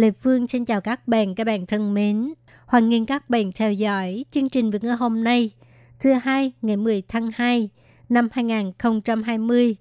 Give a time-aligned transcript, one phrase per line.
[0.00, 2.32] Lê Phương xin chào các bạn, các bạn thân mến.
[2.66, 5.50] Hoan nghênh các bạn theo dõi chương trình Việt ngữ hôm nay,
[6.00, 7.68] thứ hai ngày 10 tháng 2
[8.08, 9.76] năm 2020,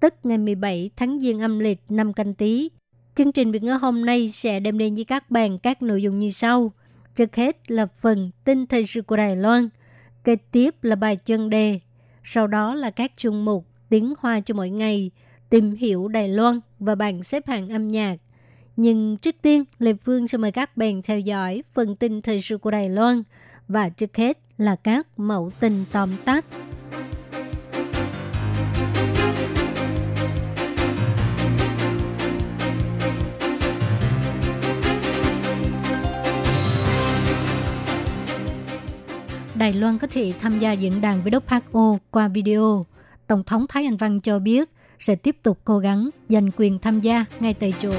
[0.00, 2.68] tức ngày 17 tháng Giêng âm lịch năm canh Tý.
[3.14, 6.18] Chương trình Việt ngữ hôm nay sẽ đem đến với các bạn các nội dung
[6.18, 6.72] như sau.
[7.14, 9.68] Trước hết là phần tin thời sự của Đài Loan,
[10.24, 11.80] kế tiếp là bài chân đề,
[12.22, 15.10] sau đó là các chuyên mục tiếng hoa cho mỗi ngày,
[15.50, 18.16] tìm hiểu Đài Loan và bảng xếp hạng âm nhạc.
[18.82, 22.58] Nhưng trước tiên, Lê Phương sẽ mời các bạn theo dõi phần tin thời sự
[22.58, 23.22] của Đài Loan
[23.68, 26.44] và trước hết là các mẫu tin tóm tắt.
[39.54, 42.86] Đài Loan có thể tham gia diễn đàn với WHO qua video.
[43.26, 47.00] Tổng thống Thái Anh Văn cho biết sẽ tiếp tục cố gắng giành quyền tham
[47.00, 47.94] gia ngay tại chỗ.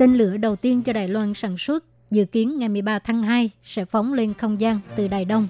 [0.00, 3.50] Tên lửa đầu tiên cho Đài Loan sản xuất dự kiến ngày 13 tháng 2
[3.62, 5.46] sẽ phóng lên không gian từ Đài Đông.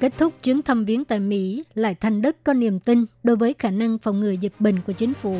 [0.00, 3.54] Kết thúc chuyến thăm viếng tại Mỹ, lại thành đất có niềm tin đối với
[3.58, 5.36] khả năng phòng ngừa dịch bệnh của chính phủ.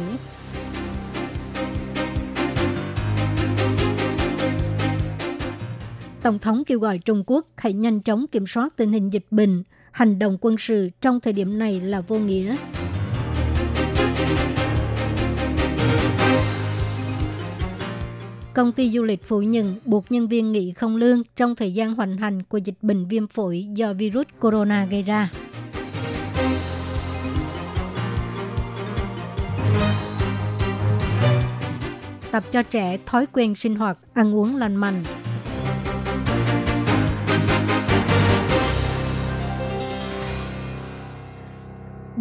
[6.22, 9.62] Tổng thống kêu gọi Trung Quốc hãy nhanh chóng kiểm soát tình hình dịch bệnh,
[9.92, 12.56] hành động quân sự trong thời điểm này là vô nghĩa.
[18.54, 21.94] Công ty du lịch phủ nhận buộc nhân viên nghỉ không lương trong thời gian
[21.94, 25.30] hoành hành của dịch bệnh viêm phổi do virus corona gây ra.
[32.30, 35.04] Tập cho trẻ thói quen sinh hoạt, ăn uống lành mạnh.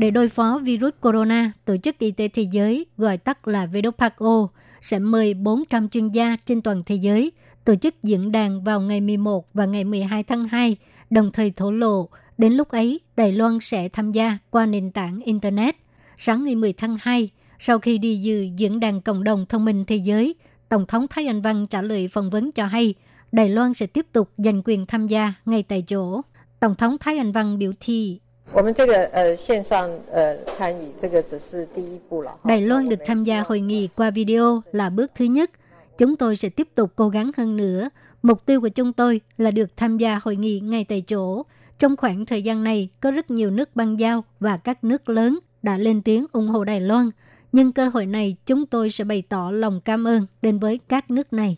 [0.01, 4.47] Để đối phó virus corona, Tổ chức Y tế Thế giới, gọi tắt là WHO,
[4.81, 7.31] sẽ mời 400 chuyên gia trên toàn thế giới
[7.66, 10.75] tổ chức diễn đàn vào ngày 11 và ngày 12 tháng 2,
[11.09, 15.19] đồng thời thổ lộ đến lúc ấy Đài Loan sẽ tham gia qua nền tảng
[15.19, 15.75] Internet.
[16.17, 17.29] Sáng ngày 10 tháng 2,
[17.59, 20.35] sau khi đi dự diễn đàn cộng đồng thông minh thế giới,
[20.69, 22.94] Tổng thống Thái Anh Văn trả lời phỏng vấn cho hay
[23.31, 26.22] Đài Loan sẽ tiếp tục giành quyền tham gia ngay tại chỗ.
[26.59, 28.19] Tổng thống Thái Anh Văn biểu thị
[28.53, 32.38] 我们这个呃线上呃参与，这个只是第一步了。
[32.44, 35.50] Đài Loan được tham gia hội nghị qua video là bước thứ nhất.
[35.99, 37.88] Chúng tôi sẽ tiếp tục cố gắng hơn nữa.
[38.22, 41.43] Mục tiêu của chúng tôi là được tham gia hội nghị ngay tại chỗ.
[41.78, 45.38] Trong khoảng thời gian này, có rất nhiều nước băng giao và các nước lớn
[45.62, 47.10] đã lên tiếng ủng hộ Đài Loan.
[47.53, 51.10] Nhưng cơ hội này, chúng tôi sẽ bày tỏ lòng cảm ơn đến với các
[51.10, 51.56] nước này.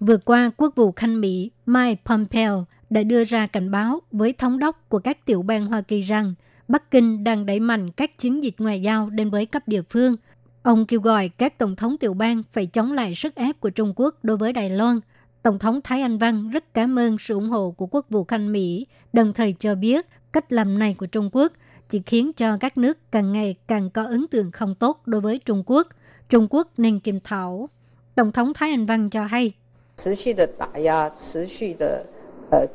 [0.00, 4.58] Vừa qua, Quốc vụ Khanh Mỹ Mike Pompeo đã đưa ra cảnh báo với thống
[4.58, 6.34] đốc của các tiểu bang Hoa Kỳ rằng
[6.68, 10.16] Bắc Kinh đang đẩy mạnh các chiến dịch ngoại giao đến với cấp địa phương.
[10.62, 13.92] Ông kêu gọi các tổng thống tiểu bang phải chống lại sức ép của Trung
[13.96, 15.00] Quốc đối với Đài Loan.
[15.42, 18.52] Tổng thống Thái Anh Văn rất cảm ơn sự ủng hộ của Quốc vụ Khanh
[18.52, 21.52] Mỹ, đồng thời cho biết cách làm này của Trung Quốc
[21.88, 25.38] chỉ khiến cho các nước càng ngày càng có ấn tượng không tốt đối với
[25.44, 25.88] Trung Quốc.
[26.28, 27.68] Trung Quốc nên kiểm thảo.
[28.14, 29.52] Tổng thống Thái Anh Văn cho hay,
[29.96, 32.11] 持续的打压，持续的呃阻止呃
[32.53, 32.67] Ờ,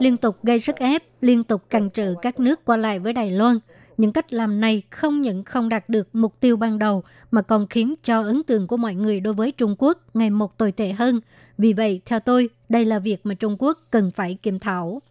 [0.00, 3.30] liên tục gây sức ép, liên tục cản trở các nước qua lại với Đài
[3.30, 3.58] Loan.
[3.96, 7.66] Những cách làm này không những không đạt được mục tiêu ban đầu mà còn
[7.66, 10.92] khiến cho ấn tượng của mọi người đối với Trung Quốc ngày một tồi tệ
[10.92, 11.20] hơn.
[11.58, 15.02] Vì vậy, theo tôi, đây là việc mà Trung Quốc cần phải kiểm thảo.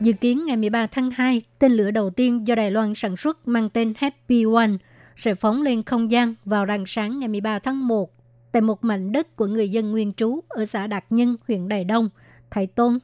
[0.00, 3.48] Dự kiến ngày 13 tháng 2, tên lửa đầu tiên do Đài Loan sản xuất
[3.48, 4.70] mang tên Happy One
[5.16, 8.15] sẽ phóng lên không gian vào rạng sáng ngày 13 tháng 1
[8.56, 11.84] tại một mảnh đất của người dân nguyên trú ở xã Đạt Nhân, huyện Đài
[11.84, 12.08] Đông,
[12.50, 12.98] Thái Tôn.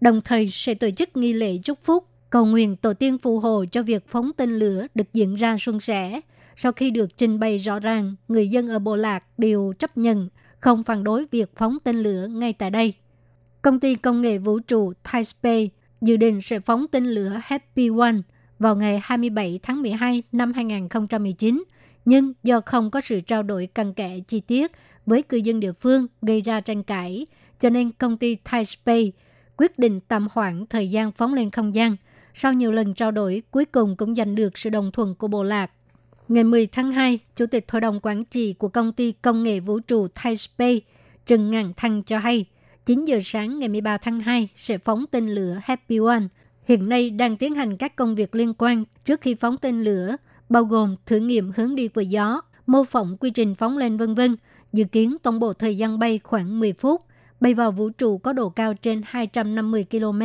[0.00, 3.64] Đồng thời sẽ tổ chức nghi lễ chúc phúc, cầu nguyện tổ tiên phù hộ
[3.70, 6.20] cho việc phóng tên lửa được diễn ra suôn sẻ.
[6.56, 10.28] Sau khi được trình bày rõ ràng, người dân ở Bộ Lạc đều chấp nhận,
[10.60, 12.94] không phản đối việc phóng tên lửa ngay tại đây.
[13.62, 15.68] Công ty công nghệ vũ trụ Thai Space
[16.00, 18.16] dự định sẽ phóng tên lửa Happy One
[18.58, 21.64] vào ngày 27 tháng 12 năm 2019,
[22.04, 24.72] nhưng do không có sự trao đổi cặn kẽ chi tiết
[25.06, 27.26] với cư dân địa phương gây ra tranh cãi,
[27.58, 29.10] cho nên công ty Thai Space
[29.56, 31.96] quyết định tạm hoãn thời gian phóng lên không gian.
[32.34, 35.42] Sau nhiều lần trao đổi, cuối cùng cũng giành được sự đồng thuận của bộ
[35.42, 35.70] lạc.
[36.28, 39.60] Ngày 10 tháng 2, Chủ tịch Hội đồng Quản trị của công ty công nghệ
[39.60, 40.80] vũ trụ Thai Space,
[41.26, 42.44] Trần Ngàn Thăng cho hay,
[42.84, 46.22] 9 giờ sáng ngày 13 tháng 2 sẽ phóng tên lửa Happy One.
[46.68, 50.16] Hiện nay đang tiến hành các công việc liên quan trước khi phóng tên lửa,
[50.48, 54.14] bao gồm thử nghiệm hướng đi của gió, mô phỏng quy trình phóng lên vân
[54.14, 54.36] vân.
[54.74, 57.02] Dự kiến toàn bộ thời gian bay khoảng 10 phút,
[57.40, 60.22] bay vào vũ trụ có độ cao trên 250 km,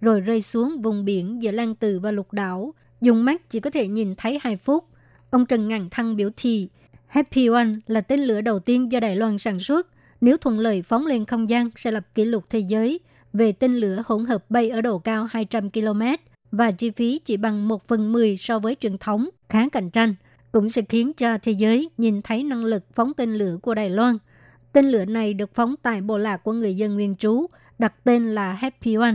[0.00, 2.74] rồi rơi xuống vùng biển giữa Lan Từ và Lục Đảo.
[3.00, 4.84] Dùng mắt chỉ có thể nhìn thấy 2 phút.
[5.30, 6.68] Ông Trần Ngàn Thăng biểu thị,
[7.06, 9.86] Happy One là tên lửa đầu tiên do Đài Loan sản xuất.
[10.20, 13.00] Nếu thuận lợi phóng lên không gian sẽ lập kỷ lục thế giới
[13.32, 16.02] về tên lửa hỗn hợp bay ở độ cao 200 km
[16.52, 20.14] và chi phí chỉ bằng 1 phần 10 so với truyền thống, khá cạnh tranh,
[20.54, 23.90] cũng sẽ khiến cho thế giới nhìn thấy năng lực phóng tên lửa của Đài
[23.90, 24.18] Loan.
[24.72, 27.46] Tên lửa này được phóng tại bộ lạc của người dân nguyên trú,
[27.78, 29.14] đặt tên là Happy One.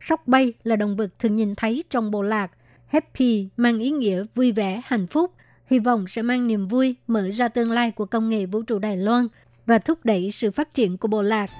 [0.00, 2.50] Sóc bay là động vật thường nhìn thấy trong bộ lạc.
[2.86, 5.32] Happy mang ý nghĩa vui vẻ, hạnh phúc,
[5.66, 8.78] hy vọng sẽ mang niềm vui mở ra tương lai của công nghệ vũ trụ
[8.78, 9.28] Đài Loan
[9.66, 11.50] và thúc đẩy sự phát triển của bộ lạc.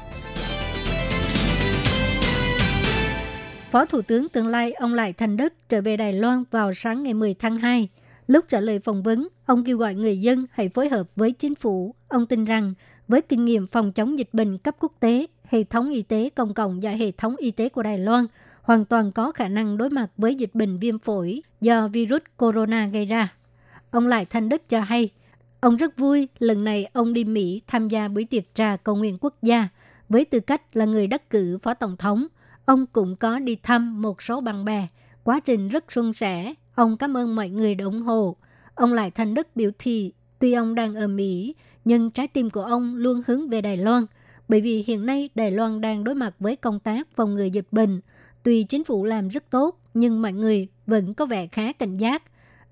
[3.70, 7.02] Phó Thủ tướng tương lai ông Lại Thành Đức trở về Đài Loan vào sáng
[7.02, 7.88] ngày 10 tháng 2.
[8.28, 11.54] Lúc trả lời phỏng vấn, ông kêu gọi người dân hãy phối hợp với chính
[11.54, 11.94] phủ.
[12.08, 12.74] Ông tin rằng
[13.08, 16.54] với kinh nghiệm phòng chống dịch bệnh cấp quốc tế, hệ thống y tế công
[16.54, 18.26] cộng và hệ thống y tế của Đài Loan
[18.62, 22.86] hoàn toàn có khả năng đối mặt với dịch bệnh viêm phổi do virus corona
[22.86, 23.34] gây ra.
[23.90, 25.10] Ông Lại Thanh Đức cho hay,
[25.60, 29.18] ông rất vui lần này ông đi Mỹ tham gia buổi tiệc trà cầu nguyện
[29.20, 29.68] quốc gia
[30.08, 32.26] với tư cách là người đắc cử phó tổng thống.
[32.64, 34.86] Ông cũng có đi thăm một số bạn bè.
[35.24, 36.54] Quá trình rất suôn sẻ.
[36.78, 38.36] Ông cảm ơn mọi người đã ủng hộ.
[38.74, 41.54] Ông Lại Thanh Đức biểu thị, tuy ông đang ở Mỹ,
[41.84, 44.06] nhưng trái tim của ông luôn hướng về Đài Loan,
[44.48, 47.66] bởi vì hiện nay Đài Loan đang đối mặt với công tác phòng ngừa dịch
[47.70, 48.00] bệnh.
[48.42, 52.22] Tuy chính phủ làm rất tốt, nhưng mọi người vẫn có vẻ khá cảnh giác.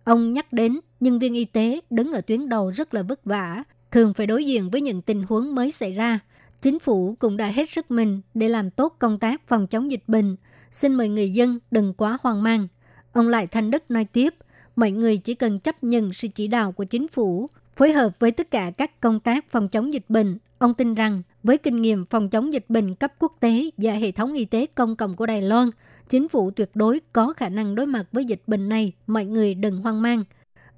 [0.05, 3.64] Ông nhắc đến nhân viên y tế đứng ở tuyến đầu rất là vất vả,
[3.91, 6.19] thường phải đối diện với những tình huống mới xảy ra.
[6.61, 10.05] Chính phủ cũng đã hết sức mình để làm tốt công tác phòng chống dịch
[10.06, 10.37] bệnh.
[10.70, 12.69] Xin mời người dân đừng quá hoang mang.
[13.16, 14.34] Ông Lại Thanh Đức nói tiếp,
[14.76, 18.30] mọi người chỉ cần chấp nhận sự chỉ đạo của chính phủ Phối hợp với
[18.30, 22.06] tất cả các công tác phòng chống dịch bệnh, ông tin rằng với kinh nghiệm
[22.06, 25.26] phòng chống dịch bệnh cấp quốc tế và hệ thống y tế công cộng của
[25.26, 25.70] Đài Loan,
[26.08, 29.54] chính phủ tuyệt đối có khả năng đối mặt với dịch bệnh này, mọi người
[29.54, 30.24] đừng hoang mang.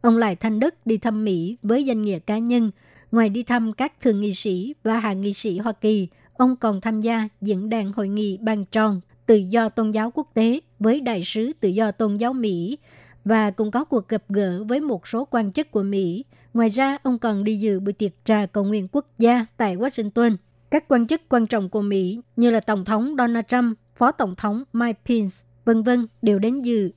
[0.01, 2.71] Ông Lại Thanh Đức đi thăm Mỹ với danh nghĩa cá nhân,
[3.13, 6.81] ngoài đi thăm các thượng nghị sĩ và hạ nghị sĩ Hoa Kỳ, ông còn
[6.81, 11.01] tham gia diễn đàn hội nghị bàn tròn tự do tôn giáo quốc tế với
[11.01, 12.79] đại sứ tự do tôn giáo Mỹ
[13.25, 16.99] và cũng có cuộc gặp gỡ với một số quan chức của Mỹ Ngoài ra,
[17.03, 20.37] ông còn đi dự buổi tiệc trà cầu nguyện quốc gia tại Washington.
[20.71, 24.35] Các quan chức quan trọng của Mỹ như là Tổng thống Donald Trump, Phó Tổng
[24.37, 26.91] thống Mike Pence, vân vân đều đến dự.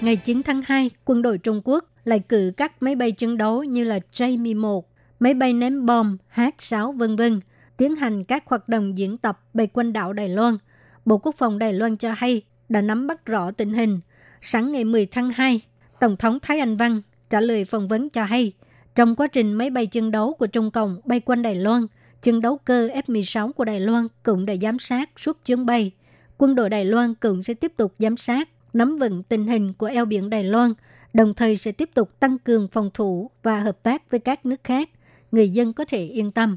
[0.00, 3.64] Ngày 9 tháng 2, quân đội Trung Quốc lại cử các máy bay chiến đấu
[3.64, 4.82] như là J-11,
[5.20, 7.40] máy bay ném bom, H-6 vân vân
[7.78, 10.58] tiến hành các hoạt động diễn tập bay quanh đảo Đài Loan.
[11.04, 14.00] Bộ Quốc phòng Đài Loan cho hay đã nắm bắt rõ tình hình.
[14.40, 15.60] Sáng ngày 10 tháng 2,
[16.00, 18.52] Tổng thống Thái Anh Văn trả lời phỏng vấn cho hay,
[18.94, 21.86] trong quá trình máy bay chiến đấu của Trung Cộng bay quanh Đài Loan,
[22.22, 25.90] chiến đấu cơ F-16 của Đài Loan cũng đã giám sát suốt chuyến bay.
[26.38, 29.86] Quân đội Đài Loan cũng sẽ tiếp tục giám sát, nắm vững tình hình của
[29.86, 30.72] eo biển Đài Loan,
[31.14, 34.64] đồng thời sẽ tiếp tục tăng cường phòng thủ và hợp tác với các nước
[34.64, 34.90] khác.
[35.32, 36.56] Người dân có thể yên tâm.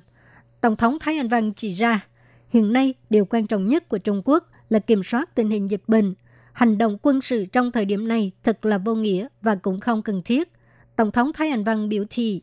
[0.62, 2.08] Tổng thống Thái Anh Văn chỉ ra,
[2.50, 5.84] hiện nay điều quan trọng nhất của Trung Quốc là kiểm soát tình hình dịch
[5.88, 6.14] bệnh,
[6.54, 10.02] hành động quân sự trong thời điểm này thật là vô nghĩa và cũng không
[10.02, 10.52] cần thiết.
[10.96, 12.42] Tổng thống Thái Anh Văn biểu thị,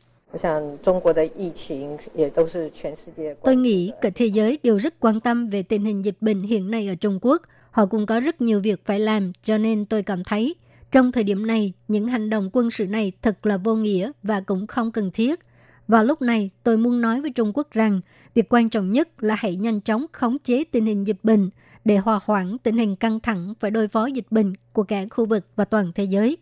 [3.43, 6.71] Tôi nghĩ cả thế giới đều rất quan tâm về tình hình dịch bệnh hiện
[6.71, 7.43] nay ở Trung Quốc.
[7.71, 10.55] Họ cũng có rất nhiều việc phải làm, cho nên tôi cảm thấy
[10.91, 14.41] trong thời điểm này, những hành động quân sự này thật là vô nghĩa và
[14.41, 15.41] cũng không cần thiết
[15.89, 18.01] và lúc này, tôi muốn nói với Trung Quốc rằng,
[18.35, 21.51] việc quan trọng nhất là hãy nhanh chóng khống chế tình hình dịch bệnh,
[21.85, 25.27] để hòa hoãn tình hình căng thẳng phải đối phó dịch bệnh của cả khu
[25.27, 26.37] vực và toàn thế giới.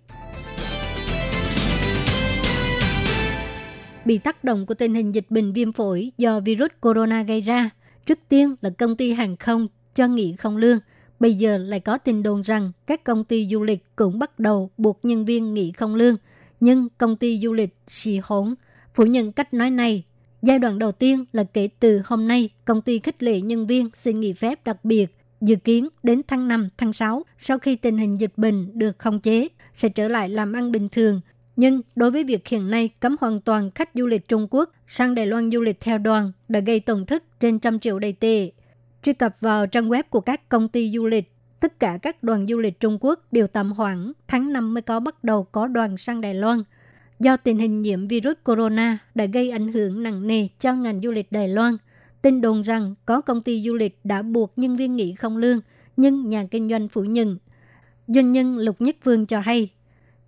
[4.04, 7.70] Bị tác động của tình hình dịch bệnh viêm phổi do virus corona gây ra,
[8.06, 10.78] trước tiên là công ty hàng không cho nghỉ không lương.
[11.20, 14.70] Bây giờ lại có tin đồn rằng các công ty du lịch cũng bắt đầu
[14.78, 16.16] buộc nhân viên nghỉ không lương.
[16.60, 18.54] Nhưng công ty du lịch Sì hỗn
[18.96, 20.04] phủ nhận cách nói này.
[20.42, 23.90] Giai đoạn đầu tiên là kể từ hôm nay, công ty khích lệ nhân viên
[23.94, 27.98] xin nghỉ phép đặc biệt Dự kiến đến tháng 5, tháng 6, sau khi tình
[27.98, 31.20] hình dịch bệnh được khống chế, sẽ trở lại làm ăn bình thường.
[31.56, 35.14] Nhưng đối với việc hiện nay cấm hoàn toàn khách du lịch Trung Quốc sang
[35.14, 38.50] Đài Loan du lịch theo đoàn đã gây tổn thất trên trăm triệu đầy tệ.
[39.02, 42.46] Truy cập vào trang web của các công ty du lịch, tất cả các đoàn
[42.48, 45.96] du lịch Trung Quốc đều tạm hoãn, tháng 5 mới có bắt đầu có đoàn
[45.96, 46.62] sang Đài Loan.
[47.20, 51.10] Do tình hình nhiễm virus corona đã gây ảnh hưởng nặng nề cho ngành du
[51.10, 51.76] lịch Đài Loan,
[52.22, 55.60] tin đồn rằng có công ty du lịch đã buộc nhân viên nghỉ không lương,
[55.96, 57.38] nhưng nhà kinh doanh phủ nhận.
[58.06, 59.68] Doanh nhân Lục Nhất Vương cho hay,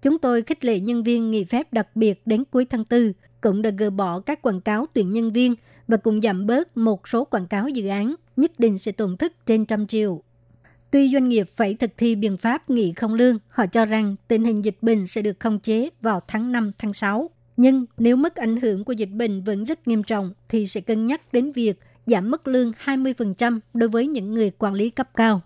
[0.02, 3.62] chúng tôi khích lệ nhân viên nghỉ phép đặc biệt đến cuối tháng 4, cũng
[3.62, 5.54] đã gỡ bỏ các quảng cáo tuyển nhân viên
[5.88, 9.47] và cùng giảm bớt một số quảng cáo dự án, nhất định sẽ tổn thất
[9.47, 10.23] trên trăm triệu.
[10.90, 14.45] Tuy doanh nghiệp phải thực thi biện pháp nghỉ không lương, họ cho rằng tình
[14.45, 17.30] hình dịch bệnh sẽ được khống chế vào tháng 5, tháng 6.
[17.57, 21.07] Nhưng nếu mức ảnh hưởng của dịch bệnh vẫn rất nghiêm trọng, thì sẽ cân
[21.07, 25.40] nhắc đến việc giảm mức lương 20% đối với những người quản lý cấp cao.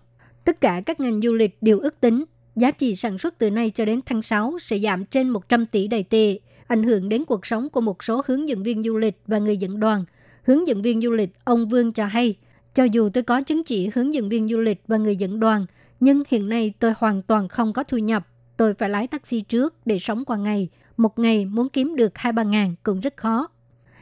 [0.45, 2.23] Tất cả các ngành du lịch đều ước tính
[2.55, 5.87] giá trị sản xuất từ nay cho đến tháng 6 sẽ giảm trên 100 tỷ
[5.87, 9.17] đầy tệ, ảnh hưởng đến cuộc sống của một số hướng dẫn viên du lịch
[9.27, 10.05] và người dẫn đoàn.
[10.43, 12.35] Hướng dẫn viên du lịch ông Vương cho hay,
[12.73, 15.65] cho dù tôi có chứng chỉ hướng dẫn viên du lịch và người dẫn đoàn,
[15.99, 18.27] nhưng hiện nay tôi hoàn toàn không có thu nhập.
[18.57, 20.69] Tôi phải lái taxi trước để sống qua ngày.
[20.97, 23.47] Một ngày muốn kiếm được 2-3 ngàn cũng rất khó.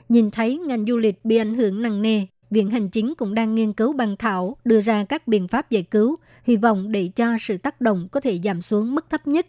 [0.09, 3.55] Nhìn thấy ngành du lịch bị ảnh hưởng nặng nề, Viện Hành Chính cũng đang
[3.55, 7.37] nghiên cứu bàn thảo đưa ra các biện pháp giải cứu, hy vọng để cho
[7.41, 9.47] sự tác động có thể giảm xuống mức thấp nhất.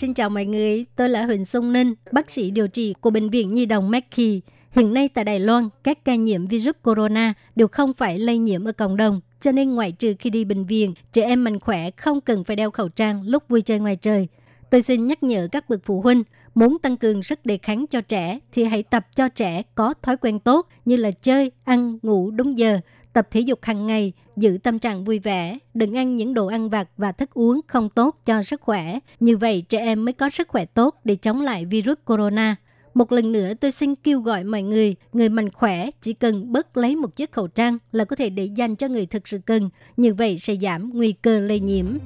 [0.00, 3.30] Xin chào mọi người, tôi là Huỳnh Sông Ninh, bác sĩ điều trị của Bệnh
[3.30, 4.40] viện Nhi đồng Mackey.
[4.70, 8.64] Hiện nay tại Đài Loan, các ca nhiễm virus corona đều không phải lây nhiễm
[8.64, 11.90] ở cộng đồng, cho nên ngoại trừ khi đi bệnh viện, trẻ em mạnh khỏe
[11.90, 14.28] không cần phải đeo khẩu trang lúc vui chơi ngoài trời.
[14.70, 16.22] Tôi xin nhắc nhở các bậc phụ huynh,
[16.54, 20.16] muốn tăng cường sức đề kháng cho trẻ thì hãy tập cho trẻ có thói
[20.16, 22.80] quen tốt như là chơi, ăn, ngủ đúng giờ,
[23.12, 26.68] tập thể dục hàng ngày, giữ tâm trạng vui vẻ, đừng ăn những đồ ăn
[26.68, 28.98] vặt và thức uống không tốt cho sức khỏe.
[29.20, 32.56] Như vậy trẻ em mới có sức khỏe tốt để chống lại virus corona.
[32.94, 36.76] Một lần nữa tôi xin kêu gọi mọi người, người mạnh khỏe chỉ cần bớt
[36.76, 39.70] lấy một chiếc khẩu trang là có thể để dành cho người thực sự cần.
[39.96, 41.98] Như vậy sẽ giảm nguy cơ lây nhiễm.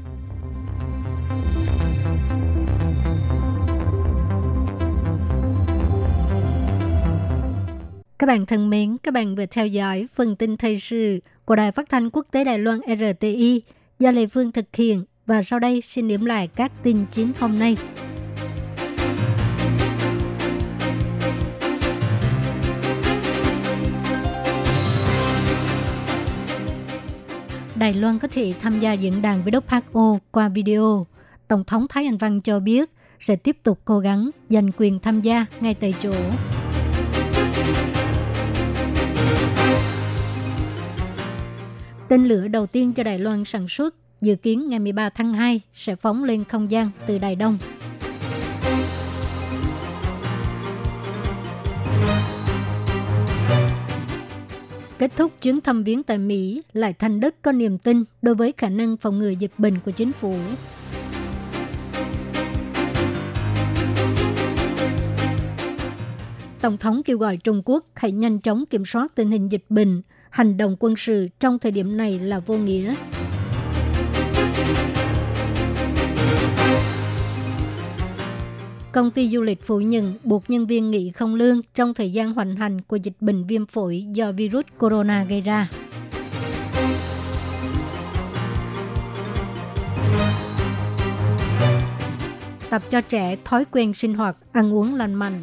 [8.25, 11.73] Các bạn thân mến, các bạn vừa theo dõi phần tin thời sự của Đài
[11.73, 13.62] Phát thanh Quốc tế Đài Loan RTI
[13.99, 17.59] do Lê Phương thực hiện và sau đây xin điểm lại các tin chính hôm
[17.59, 17.76] nay.
[27.75, 31.07] Đài Loan có thể tham gia diễn đàn với WHO qua video.
[31.49, 32.90] Tổng thống Thái Anh Văn cho biết
[33.21, 36.14] sẽ tiếp tục cố gắng giành quyền tham gia ngay tại chỗ.
[42.08, 45.61] Tên lửa đầu tiên cho Đài Loan sản xuất dự kiến ngày 13 tháng 2
[45.75, 47.58] sẽ phóng lên không gian từ Đài Đông.
[54.99, 58.52] Kết thúc chuyến thăm viếng tại Mỹ, lại thành đất có niềm tin đối với
[58.56, 60.37] khả năng phòng ngừa dịch bệnh của chính phủ.
[66.61, 70.02] Tổng thống kêu gọi Trung Quốc hãy nhanh chóng kiểm soát tình hình dịch bệnh,
[70.35, 72.95] hành động quân sự trong thời điểm này là vô nghĩa.
[78.93, 82.33] Công ty du lịch phủ nhận buộc nhân viên nghỉ không lương trong thời gian
[82.33, 85.69] hoành hành của dịch bệnh viêm phổi do virus corona gây ra.
[92.71, 95.43] Tập cho trẻ thói quen sinh hoạt, ăn uống lành mạnh.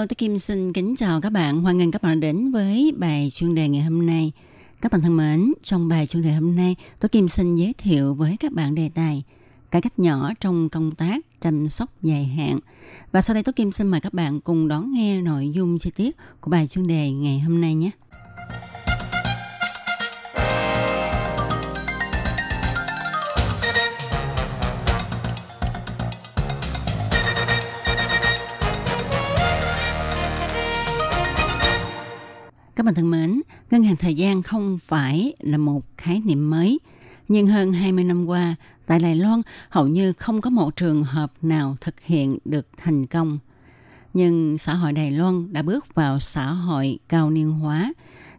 [0.00, 1.62] Hello, tôi Kim xin kính chào các bạn.
[1.62, 4.32] Hoan nghênh các bạn đến với bài chuyên đề ngày hôm nay.
[4.80, 8.14] Các bạn thân mến, trong bài chuyên đề hôm nay, tôi Kim xin giới thiệu
[8.14, 9.22] với các bạn đề tài
[9.70, 12.58] cải cách nhỏ trong công tác chăm sóc dài hạn.
[13.12, 15.90] Và sau đây tôi Kim xin mời các bạn cùng đón nghe nội dung chi
[15.90, 17.90] tiết của bài chuyên đề ngày hôm nay nhé.
[32.80, 36.78] Các bạn thân mến, ngân hàng thời gian không phải là một khái niệm mới.
[37.28, 38.54] Nhưng hơn 20 năm qua,
[38.86, 43.06] tại Đài Loan hầu như không có một trường hợp nào thực hiện được thành
[43.06, 43.38] công.
[44.14, 47.92] Nhưng xã hội Đài Loan đã bước vào xã hội cao niên hóa,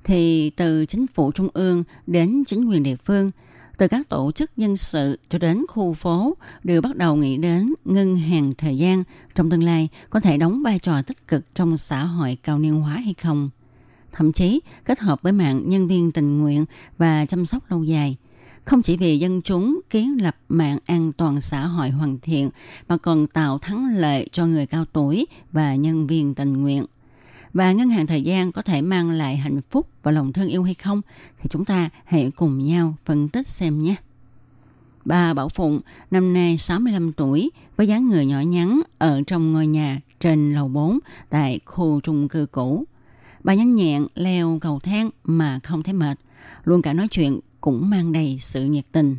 [0.03, 3.31] thì từ chính phủ trung ương đến chính quyền địa phương,
[3.77, 7.73] từ các tổ chức nhân sự cho đến khu phố đều bắt đầu nghĩ đến
[7.85, 9.03] ngân hàng thời gian
[9.35, 12.81] trong tương lai có thể đóng vai trò tích cực trong xã hội cao niên
[12.81, 13.49] hóa hay không
[14.11, 16.65] thậm chí kết hợp với mạng nhân viên tình nguyện
[16.97, 18.17] và chăm sóc lâu dài.
[18.65, 22.49] Không chỉ vì dân chúng kiến lập mạng an toàn xã hội hoàn thiện,
[22.87, 26.85] mà còn tạo thắng lợi cho người cao tuổi và nhân viên tình nguyện.
[27.53, 30.63] Và ngân hàng thời gian có thể mang lại hạnh phúc và lòng thương yêu
[30.63, 31.01] hay không,
[31.41, 33.95] thì chúng ta hãy cùng nhau phân tích xem nhé.
[35.05, 39.67] Bà Bảo Phụng, năm nay 65 tuổi, với dáng người nhỏ nhắn ở trong ngôi
[39.67, 40.99] nhà trên lầu 4
[41.29, 42.85] tại khu trung cư cũ.
[43.43, 46.19] Bà nhanh nhẹn leo cầu thang mà không thấy mệt.
[46.63, 49.17] Luôn cả nói chuyện cũng mang đầy sự nhiệt tình.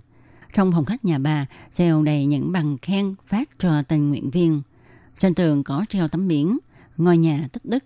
[0.53, 4.63] Trong phòng khách nhà bà treo đầy những bằng khen phát cho tình nguyện viên.
[5.19, 6.59] Trên tường có treo tấm biển,
[6.97, 7.85] ngôi nhà tích đức.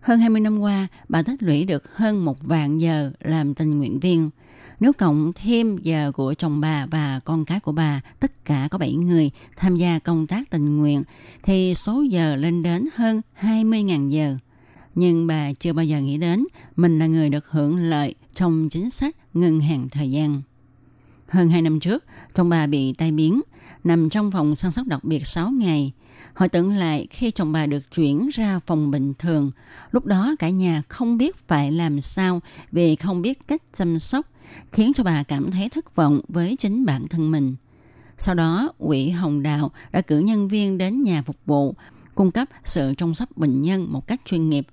[0.00, 4.00] Hơn 20 năm qua, bà tích lũy được hơn một vạn giờ làm tình nguyện
[4.00, 4.30] viên.
[4.80, 8.78] Nếu cộng thêm giờ của chồng bà và con cái của bà, tất cả có
[8.78, 11.02] 7 người tham gia công tác tình nguyện,
[11.42, 14.36] thì số giờ lên đến hơn 20.000 giờ
[14.94, 16.44] nhưng bà chưa bao giờ nghĩ đến
[16.76, 20.42] mình là người được hưởng lợi trong chính sách ngân hàng thời gian.
[21.28, 22.04] Hơn 2 năm trước,
[22.34, 23.40] chồng bà bị tai biến,
[23.84, 25.92] nằm trong phòng săn sóc đặc biệt 6 ngày.
[26.34, 29.50] hồi tưởng lại khi chồng bà được chuyển ra phòng bình thường,
[29.90, 32.40] lúc đó cả nhà không biết phải làm sao
[32.72, 34.26] vì không biết cách chăm sóc,
[34.72, 37.56] khiến cho bà cảm thấy thất vọng với chính bản thân mình.
[38.18, 41.74] Sau đó, quỹ Hồng đạo đã cử nhân viên đến nhà phục vụ,
[42.14, 44.66] cung cấp sự chăm sóc bệnh nhân một cách chuyên nghiệp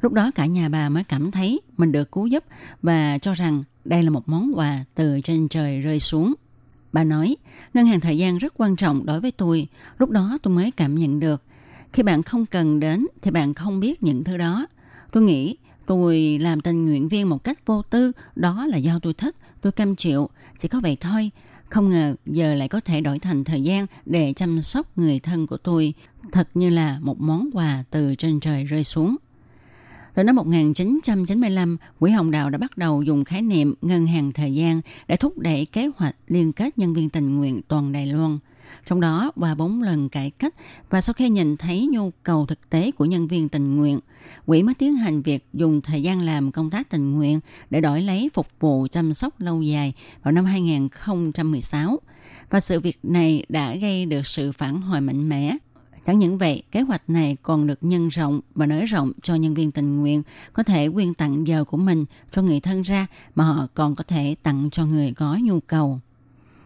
[0.00, 2.44] Lúc đó cả nhà bà mới cảm thấy mình được cứu giúp
[2.82, 6.34] và cho rằng đây là một món quà từ trên trời rơi xuống.
[6.92, 7.36] Bà nói,
[7.74, 9.66] ngân hàng thời gian rất quan trọng đối với tôi.
[9.98, 11.42] Lúc đó tôi mới cảm nhận được.
[11.92, 14.66] Khi bạn không cần đến thì bạn không biết những thứ đó.
[15.12, 15.56] Tôi nghĩ
[15.86, 19.72] tôi làm tình nguyện viên một cách vô tư, đó là do tôi thích, tôi
[19.72, 20.30] cam chịu.
[20.58, 21.30] Chỉ có vậy thôi.
[21.68, 25.46] Không ngờ giờ lại có thể đổi thành thời gian để chăm sóc người thân
[25.46, 25.94] của tôi.
[26.32, 29.16] Thật như là một món quà từ trên trời rơi xuống.
[30.18, 34.54] Từ năm 1995, Quỹ Hồng Đào đã bắt đầu dùng khái niệm ngân hàng thời
[34.54, 38.38] gian để thúc đẩy kế hoạch liên kết nhân viên tình nguyện toàn Đài Loan.
[38.84, 40.54] Trong đó, qua bốn lần cải cách
[40.90, 43.98] và sau khi nhìn thấy nhu cầu thực tế của nhân viên tình nguyện,
[44.46, 48.02] quỹ mới tiến hành việc dùng thời gian làm công tác tình nguyện để đổi
[48.02, 51.98] lấy phục vụ chăm sóc lâu dài vào năm 2016.
[52.50, 55.56] Và sự việc này đã gây được sự phản hồi mạnh mẽ
[56.08, 59.54] Chẳng những vậy, kế hoạch này còn được nhân rộng và nới rộng cho nhân
[59.54, 63.44] viên tình nguyện có thể quyên tặng giờ của mình cho người thân ra mà
[63.44, 66.00] họ còn có thể tặng cho người có nhu cầu.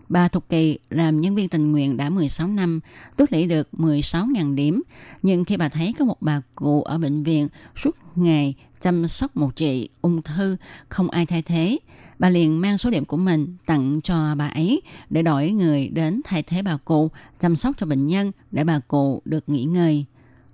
[0.09, 2.81] Bà Thục Kỳ làm nhân viên tình nguyện đã 16 năm,
[3.17, 4.83] tích lũy được 16.000 điểm.
[5.23, 9.37] Nhưng khi bà thấy có một bà cụ ở bệnh viện suốt ngày chăm sóc
[9.37, 10.57] một chị ung thư,
[10.89, 11.79] không ai thay thế,
[12.23, 16.21] bà liền mang số điểm của mình tặng cho bà ấy để đổi người đến
[16.25, 20.05] thay thế bà cụ, chăm sóc cho bệnh nhân để bà cụ được nghỉ ngơi.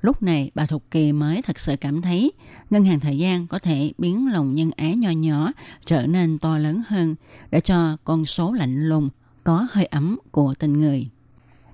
[0.00, 2.32] Lúc này, bà Thục Kỳ mới thật sự cảm thấy
[2.70, 5.52] ngân hàng thời gian có thể biến lòng nhân ái nho nhỏ
[5.86, 7.14] trở nên to lớn hơn
[7.50, 9.08] để cho con số lạnh lùng
[9.44, 11.08] có hơi ấm của tình người.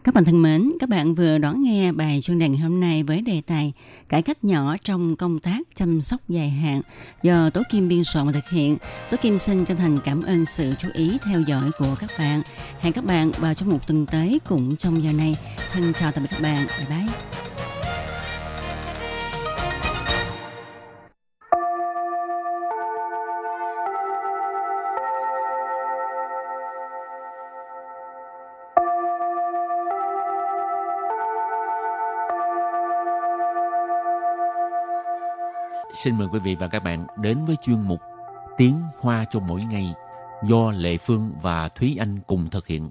[0.04, 3.20] Các bạn thân mến, các bạn vừa đón nghe bài chuyên đề hôm nay với
[3.20, 3.72] đề tài
[4.08, 6.82] Cải cách nhỏ trong công tác chăm sóc dài hạn
[7.22, 8.76] do Tố Kim biên soạn và thực hiện.
[9.10, 12.42] Tố Kim xin chân thành cảm ơn sự chú ý theo dõi của các bạn.
[12.80, 15.36] Hẹn các bạn vào trong một tuần tới cũng trong giờ này.
[15.72, 16.66] Thân chào tạm biệt các bạn.
[16.78, 17.43] Bye bye.
[35.94, 38.00] Xin mời quý vị và các bạn đến với chuyên mục
[38.56, 39.94] Tiếng Hoa cho mỗi ngày
[40.44, 42.90] do Lệ Phương và Thúy Anh cùng thực hiện.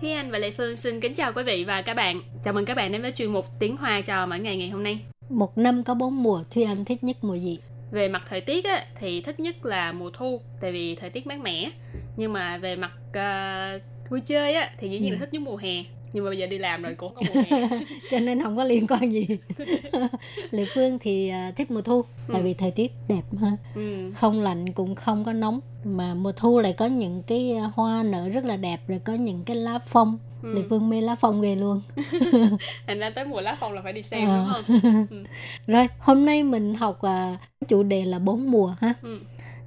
[0.00, 2.20] Thúy Anh và Lệ Phương xin kính chào quý vị và các bạn.
[2.44, 4.82] Chào mừng các bạn đến với chuyên mục Tiếng Hoa cho mỗi ngày ngày hôm
[4.82, 5.00] nay.
[5.28, 7.58] Một năm có bốn mùa, Thúy Anh thích nhất mùa gì?
[7.92, 11.26] Về mặt thời tiết á, thì thích nhất là mùa thu, tại vì thời tiết
[11.26, 11.70] mát mẻ.
[12.16, 15.20] Nhưng mà về mặt uh, vui chơi á, thì dĩ nhiên là Ừ.
[15.20, 15.84] thích nhất mùa hè.
[16.16, 17.68] Nhưng mà bây giờ đi làm rồi cũng không có mùa hè.
[18.10, 19.26] Cho nên không có liên quan gì.
[20.50, 22.44] Lệ Phương thì à, thích mùa thu, tại Ừ.
[22.44, 23.50] vì thời tiết đẹp ha.
[23.74, 24.10] ừ.
[24.14, 25.60] Không lạnh cũng không có nóng.
[25.84, 29.12] Mà mùa thu lại có những cái à, hoa nở rất là đẹp, rồi có
[29.12, 30.18] những cái lá phong.
[30.42, 30.54] Ừ.
[30.54, 31.80] Lệ Phương mê lá phong ghê luôn.
[32.86, 34.36] Thành ra tới mùa lá phong là phải đi xem Ờ.
[34.36, 35.06] đúng không?
[35.10, 35.24] Ừ.
[35.66, 37.36] Rồi, hôm nay mình học à,
[37.68, 38.92] chủ đề là bốn mùa ha.
[39.02, 39.18] Ừ.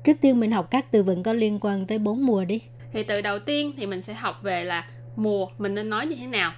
[0.04, 2.60] Trước tiên mình học các từ vựng có liên quan tới bốn mùa đi.
[2.94, 4.86] Thì từ đầu tiên thì mình sẽ học về là
[5.20, 6.54] mùa mình nên nói như thế nào?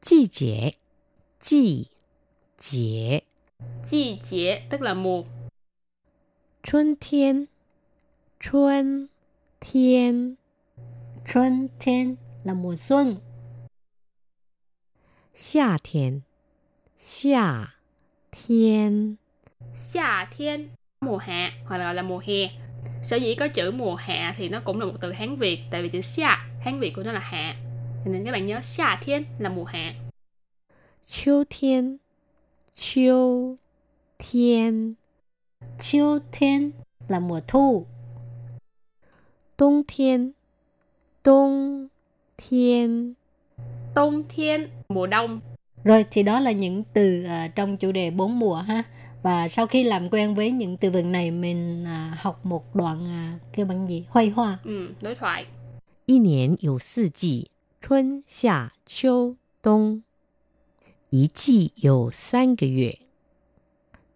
[0.00, 0.70] Chi chế.
[1.40, 1.86] Chi
[2.58, 3.20] chế.
[3.90, 5.24] Chi chế tức là mùa.
[6.64, 7.44] Xuân thiên.
[8.40, 9.06] Xuân
[9.60, 10.34] thiên.
[11.34, 13.16] Xuân thiên là mùa xuân.
[15.34, 16.20] Xia thiên.
[16.98, 17.42] Xia
[18.32, 19.16] thiên.
[19.74, 20.68] Xia thiên
[21.00, 22.50] mùa hạ hoặc là gọi là mùa hè.
[23.02, 25.82] Sở dĩ có chữ mùa hạ thì nó cũng là một từ Hán Việt tại
[25.82, 26.28] vì chữ xia
[26.64, 27.54] Hán Việt của nó là hạ
[28.05, 29.93] Cho nên các bạn nhớ xà thiên là mùa hạ.
[31.03, 31.99] 秋天，
[32.73, 33.57] 秋
[34.19, 34.95] 天，
[35.77, 36.71] Chiêu thiên
[37.07, 37.85] là mùa thu.
[39.57, 40.33] 冬天，
[41.23, 41.89] 冬
[42.37, 43.15] 天，
[43.95, 45.41] Đông thiên mùa đông.
[45.83, 48.83] Rồi thì đó là những từ à, trong chủ đề bốn mùa ha.
[49.23, 53.05] Và sau khi làm quen với những từ vựng này mình à, học một đoạn
[53.05, 54.05] à, kêu bằng gì?
[54.09, 54.59] Huy hoa.
[54.63, 55.45] Ừ, đối thoại.
[56.05, 57.51] 一年有四季，
[57.85, 60.03] 春夏秋冬，
[61.09, 62.99] 一季有三个月。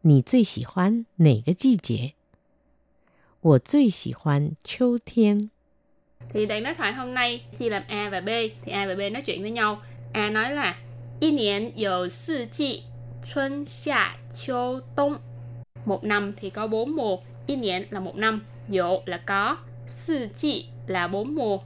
[0.01, 2.13] 你最喜欢哪个季节？
[3.41, 5.49] 我最喜欢秋天。
[6.29, 8.29] Thì đoạn đối thoại hôm nay chia làm A và B
[8.63, 9.81] thì A và B nói chuyện với nhau.
[10.13, 10.77] A nói là
[11.19, 12.83] Y niên dầu sư chi
[13.23, 15.17] Xuân, xạ,秋, đông
[15.85, 19.57] Một năm thì có bốn mùa Y niên là một năm Dụ là có
[19.87, 21.59] Sư chi là bốn mùa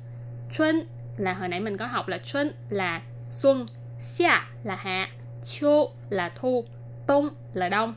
[0.54, 3.66] Xuân là hồi nãy mình có học là Xuân là xuân
[4.00, 5.08] Xạ là hạ
[5.42, 6.66] 秋là thu
[7.08, 7.96] Đông là đông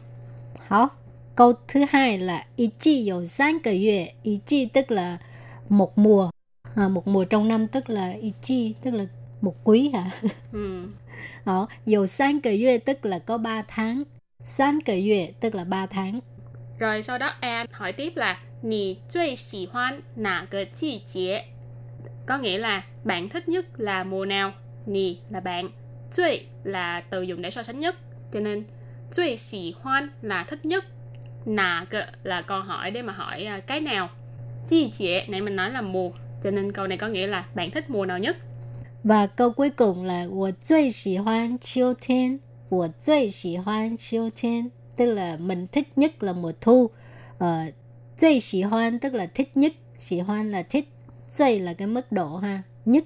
[0.67, 0.89] Hảo.
[1.35, 4.13] Câu thứ hai là y chi dầu san cái yue.
[4.23, 5.19] Y chi tức là
[5.69, 6.31] một mùa.
[6.75, 9.05] À, một mùa trong năm tức là y chi tức là
[9.41, 10.11] một quý hả?
[10.53, 10.89] ừ.
[11.45, 14.03] Đó, dầu san cái yue tức là có 3 tháng.
[14.43, 16.21] San cái yue tức là 3 tháng.
[16.79, 21.45] Rồi sau đó A hỏi tiếp là Nì最喜欢哪个季节?
[22.28, 24.52] có nghĩa là bạn thích nhất là mùa nào?
[24.86, 25.70] Nì là bạn.
[26.18, 27.96] Cui là từ dùng để so sánh nhất.
[28.32, 28.64] Cho nên
[29.16, 30.86] Cui xì hoan là thích nhất.
[31.46, 34.10] Nà cơ là câu hỏi để mà hỏi à, cái nào?
[34.68, 36.10] Chi chế nãy mình nói là mùa.
[36.44, 38.38] Cho nên câu này có nghĩa là bạn thích mùa nào nhất.
[39.04, 40.90] Và câu cuối cùng là Wo zui
[44.96, 46.90] Tức là mình thích nhất là mùa thu.
[47.38, 47.62] Ờ,
[48.26, 50.90] uh, tức là thích nhất Xì hoan là thích
[51.38, 53.04] dày là cái mức độ ha nhất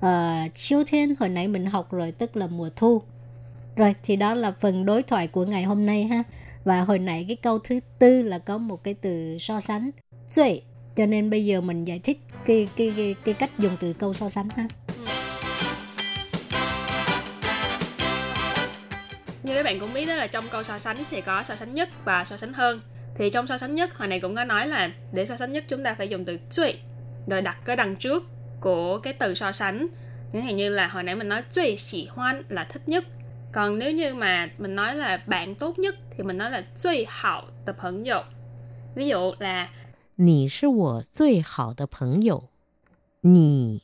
[0.00, 3.02] ờ, uh, chiêu thiên hồi nãy mình học rồi tức là mùa thu.
[3.76, 6.22] Rồi thì đó là phần đối thoại của ngày hôm nay ha.
[6.64, 9.90] Và hồi nãy cái câu thứ tư là có một cái từ so sánh
[10.26, 10.62] suy
[10.96, 14.14] cho nên bây giờ mình giải thích cái cái cái, cái cách dùng từ câu
[14.14, 14.66] so sánh ha.
[19.42, 21.74] Như các bạn cũng biết đó là trong câu so sánh thì có so sánh
[21.74, 22.80] nhất và so sánh hơn.
[23.14, 25.64] Thì trong so sánh nhất hồi này cũng có nói là để so sánh nhất
[25.68, 26.74] chúng ta phải dùng từ suy
[27.27, 28.23] rồi đặt cái đằng trước
[28.59, 29.87] của cái từ so sánh.
[30.31, 33.05] Chẳng hạn như là hồi nãy mình nói truy xỉ hoan là thích nhất.
[33.51, 37.05] Còn nếu như mà mình nói là bạn tốt nhất thì mình nói là truy
[37.09, 38.19] hảo tập hứng dụ.
[38.95, 39.69] Ví dụ là
[40.19, 42.49] 你是我最好的朋友。
[43.21, 43.83] 你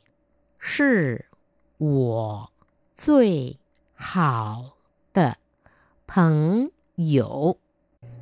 [0.58, 1.26] 是
[1.78, 2.50] 我
[2.92, 3.58] 最
[3.94, 4.72] 好
[5.12, 5.36] 的
[6.06, 7.58] 朋友。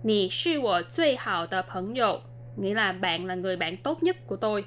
[0.02, 2.20] Nì sư wo最好的朋友
[2.56, 4.64] nghĩa là bạn là người bạn tốt nhất của tôi.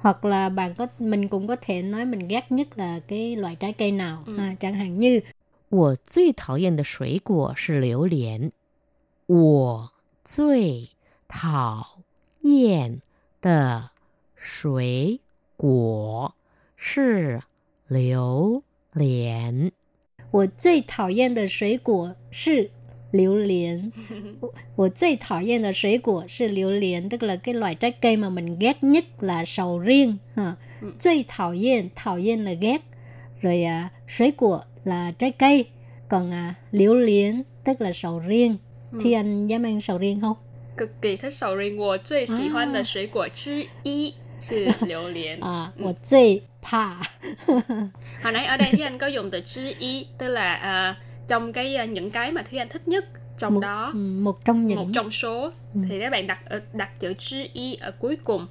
[0.00, 3.56] hoặc là bạn có mình cũng có thể nói mình ghét nhất là cái loại
[3.56, 4.36] trái cây nào Ừ.
[4.38, 5.20] ha, chẳng hạn như
[5.70, 8.52] 我最讨厌的水果是榴莲。
[9.26, 9.90] 我
[10.22, 10.90] 最
[11.28, 11.98] 讨
[12.42, 13.00] 厌
[13.40, 13.90] 的
[14.36, 15.20] 水
[15.56, 16.34] 果
[16.76, 17.40] 是
[17.88, 19.72] 榴莲。
[20.30, 22.70] 我最讨厌的水果是
[23.11, 23.91] 榴莲
[24.41, 30.55] 我我最讨厌的水果是榴莲 tức là cái loại trái cây mà mình ghét nhất là sầu riêng ha.
[30.81, 30.91] Ừ.
[30.99, 32.81] 最讨厌讨厌 là ghét
[33.41, 35.65] rồi à, 水果 là trái cây
[36.09, 38.57] còn à, liễu liễn tức là sầu riêng
[39.03, 40.35] thì anh dám ăn sầu riêng không
[40.77, 41.77] cực kỳ thích sầu riêng.
[41.77, 45.39] 我最喜欢的水果之一是榴莲。
[45.39, 47.01] à, 我最怕
[48.23, 50.95] Hồi nãy ở đây Thúy Anh có dùng từ 之一, tức là à,
[51.28, 53.04] trong cái à, những cái mà Thúy Anh thích nhất
[53.38, 55.50] trong một, đó ừ, một trong những một trong số
[55.88, 58.46] thì các bạn đặt ở- đặt chữ chữ y ở cuối cùng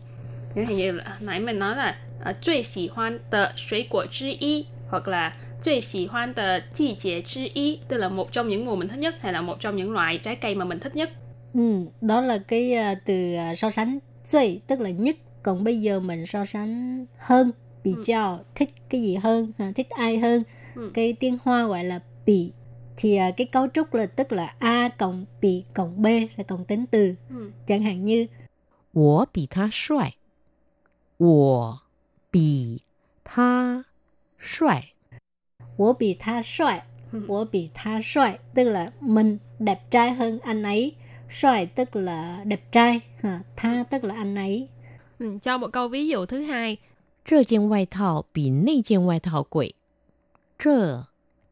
[0.54, 1.98] Thế thì như là- nãy mình nói là
[2.30, 9.34] uh, 最喜欢的水果之一 hoặc là 最喜欢的季节之一 tức là một trong những mùa mình thích nhất hay
[9.34, 11.10] là một trong những loại trái cây mà mình thích nhất
[11.54, 15.82] ừ, đó là cái à, từ à, so sánh duy tức là nhất còn bây
[15.82, 17.52] giờ mình so sánh hơn
[17.84, 20.44] bị cho thích cái gì hơn à, thích ai hơn
[20.76, 20.92] Ừ.
[20.94, 22.52] cái tiếng hoa gọi là bị
[22.98, 26.66] thì à, cái cấu trúc là tức là a cộng bị cộng b là cộng
[26.66, 27.52] tính từ Ừ.
[27.66, 28.28] chẳng hạn như
[28.94, 30.12] 我比他帅，
[31.18, 31.80] 我
[32.32, 32.82] 比
[33.24, 33.84] 他
[34.38, 34.92] 帅。
[35.78, 36.82] của bị tha xoài
[37.28, 40.96] của bị tha xoài tức là mình đẹp trai hơn anh ấy
[41.30, 44.68] xoài tức là đẹp trai ha, tha tức là anh ấy
[45.20, 46.78] ừ, cho một câu ví dụ thứ hai
[47.24, 49.76] 这件外套比那件外套贵。
[50.58, 51.06] 这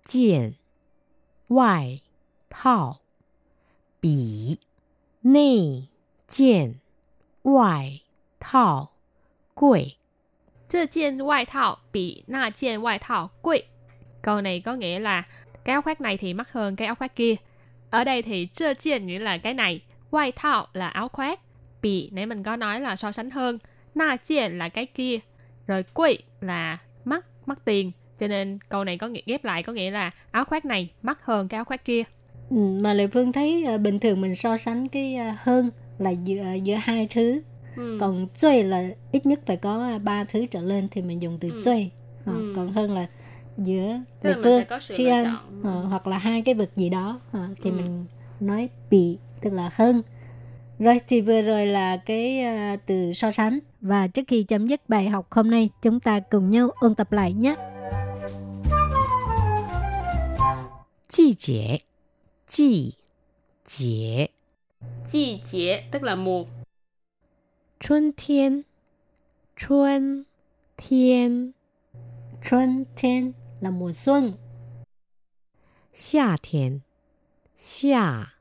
[0.04, 0.56] 件
[1.48, 2.00] 外
[2.50, 3.00] 套
[4.00, 4.60] 比
[5.22, 5.88] 那
[6.28, 6.80] 件
[7.44, 8.02] 外
[8.40, 8.90] 套
[9.54, 9.98] 贵。
[10.68, 13.66] 这件外套比那件外套贵
[14.22, 15.24] câu này có nghĩa là
[15.66, 17.36] cái áo khoác này thì mắc hơn cái áo khoác kia
[17.90, 21.40] ở đây thì trơ chiên nghĩa là cái này white thao là áo khoác
[21.82, 23.60] bị nãy mình có nói là so sánh hơn
[23.96, 25.20] na chiên là cái kia
[25.68, 29.73] rồi quỷ là mắc mắc tiền cho nên câu này có nghĩa ghép lại có
[29.73, 32.03] nghĩa là áo khoác này mắc hơn cái áo khoác kia
[32.51, 36.11] ừ, mà lệ phương thấy à, bình thường mình so sánh cái à, hơn là
[36.11, 37.41] giữa giữa hai thứ
[37.77, 37.97] ừ.
[38.01, 41.49] còn duy là ít nhất phải có ba thứ trở lên thì mình dùng từ
[41.49, 41.55] Ừ.
[41.59, 41.91] duy
[42.27, 42.53] Ờ, Ừ.
[42.57, 43.07] còn hơn là
[43.57, 45.61] giữa Tức lệ phương phải có sự Thi lựa Anh, chọn.
[45.65, 47.75] ờ, hoặc là hai cái vật gì đó ờ, thì Ừ.
[47.77, 48.07] mình
[48.41, 50.03] nói bị tức là hơn
[50.79, 52.45] rồi thì vừa rồi là cái
[52.87, 56.51] từ so sánh và trước khi chấm dứt bài học hôm nay chúng ta cùng
[56.51, 57.55] nhau ôn tập lại nhé
[61.08, 61.82] 季节，
[62.46, 62.96] 季
[63.64, 64.32] 节，
[65.08, 66.46] 季节 tức là mùa
[67.80, 68.64] 春天，
[69.56, 70.26] 春
[70.78, 71.54] 天，
[72.42, 74.34] xuân thiên là mùa xuân
[75.94, 76.82] 夏天，
[77.56, 78.34] 夏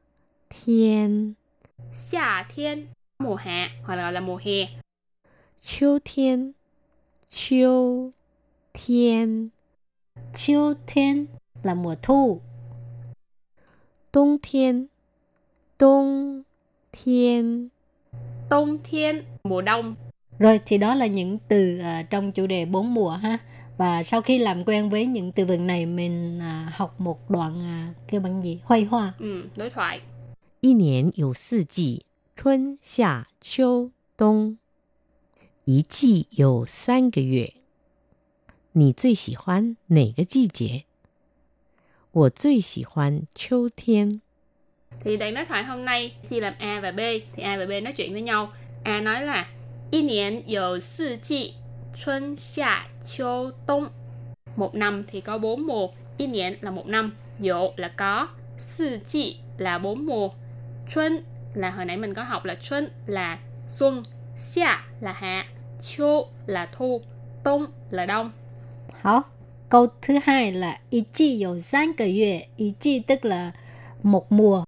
[0.49, 1.35] 天，
[1.93, 4.67] 夏天 mùa hạ hoặc là gọi là mùa hè
[5.57, 6.55] 秋天，
[7.27, 8.13] 秋
[8.73, 9.51] 天，
[10.33, 11.27] chiêu thiên
[11.63, 12.41] là mùa thu
[14.13, 14.89] 冬天，
[15.79, 16.45] 冬
[16.93, 17.71] 天，
[18.49, 19.95] 冬天 mùa đông
[20.39, 23.39] Rồi thì đó là những từ à, trong chủ đề bốn mùa ha.
[23.77, 27.61] Và sau khi làm quen với những từ vựng này mình à, học một đoạn
[27.61, 28.61] à, kêu bằng gì?
[28.65, 29.15] Huy hoa.
[29.19, 30.01] ừ, đối thoại
[30.61, 34.59] 一年有四季，春夏秋冬。
[35.65, 37.53] 一季有三个月，
[38.73, 40.85] 你最喜欢哪个季节？
[42.13, 44.21] 我最喜欢秋天。
[45.01, 47.01] thì đoạn đối thoại hôm nay chia làm A và B
[47.35, 48.53] thì A và B nói chuyện với nhau
[48.85, 49.47] A nói là
[49.91, 51.55] 一年有四季
[51.95, 53.87] 春夏秋冬
[54.57, 60.07] một năm thì có bốn mùa 一年 là một năm dụ là có 四季 là bốn
[60.07, 60.29] mùa
[60.89, 61.25] xuân
[61.55, 64.03] là hồi nãy mình có học là xuân là xuân
[64.37, 65.47] xạ là hạ
[65.81, 67.03] 秋 là thu
[67.45, 68.33] đông là đông
[69.03, 69.23] Hảo.
[69.74, 73.52] Câu thứ hai là ý chi dầu san cờ yue, ý chi tức là
[74.04, 74.64] một mùa,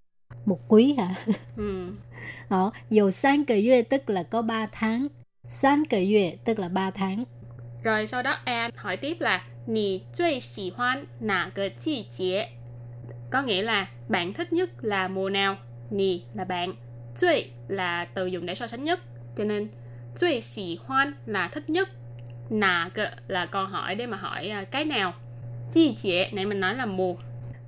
[0.45, 1.15] một quý hả?
[1.57, 1.91] Ừ.
[2.49, 5.07] Đó, dầu san cờ yue tức là có 3 tháng,
[5.47, 7.23] san cờ yue tức là 3 tháng.
[7.83, 12.49] Rồi sau đó em hỏi tiếp là Nì duy xì hoan nà gờ chi chế?
[13.31, 15.57] Có nghĩa là bạn thích nhất là mùa nào?
[15.91, 16.73] Nì là bạn,
[17.15, 18.99] duy là từ dùng để so sánh nhất.
[19.37, 19.67] Cho nên
[20.15, 21.89] duy xì hoan là thích nhất
[22.50, 25.12] Nà cơ là câu hỏi để mà hỏi à, cái nào.
[25.72, 27.14] Chi chế, nãy mình nói là mùa.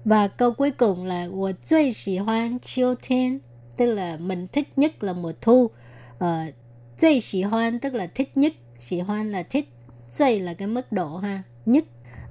[0.05, 3.41] Và câu cuối cùng là 我最喜欢秋天
[3.77, 5.71] tức là mình thích nhất là mùa thu.
[6.19, 6.53] Ờ,
[6.97, 9.69] 最喜欢 tức là thích nhất, 喜欢 là thích,
[10.11, 11.85] 最 là cái mức độ ha, nhất.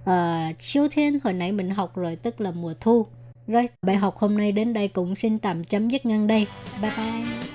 [0.05, 3.05] Ờ, 秋天 hồi nãy mình học rồi tức là mùa thu.
[3.47, 6.47] Rồi, bài học hôm nay đến đây cũng xin tạm chấm dứt ngang đây.
[6.81, 7.54] Bye bye.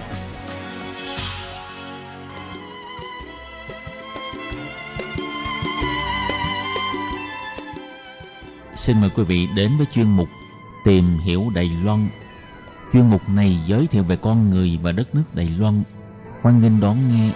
[8.81, 10.29] Xin mời quý vị đến với chuyên mục
[10.83, 12.07] Tìm hiểu Đài Loan.
[12.93, 15.83] Chuyên mục này giới thiệu về con người và đất nước Đài Loan.
[16.41, 17.31] Hoan nghênh đón nghe.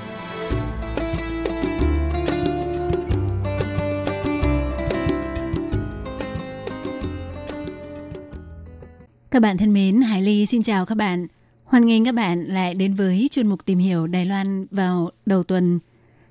[9.32, 11.28] Các bạn thân mến, Hải Ly xin chào các bạn.
[11.66, 15.44] Hoan nghênh các bạn lại đến với chuyên mục tìm hiểu Đài Loan vào đầu
[15.44, 15.80] tuần.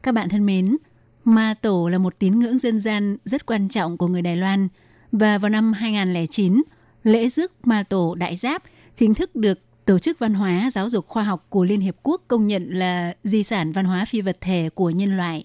[0.03, 0.77] Các bạn thân mến,
[1.25, 4.69] Ma Tổ là một tín ngưỡng dân gian rất quan trọng của người Đài Loan
[5.19, 6.63] và vào năm 2009,
[7.05, 8.63] lễ rước Ma Tổ Đại Giáp
[8.95, 12.23] chính thức được Tổ chức Văn hóa Giáo dục Khoa học của Liên Hiệp Quốc
[12.29, 15.45] công nhận là di sản văn hóa phi vật thể của nhân loại.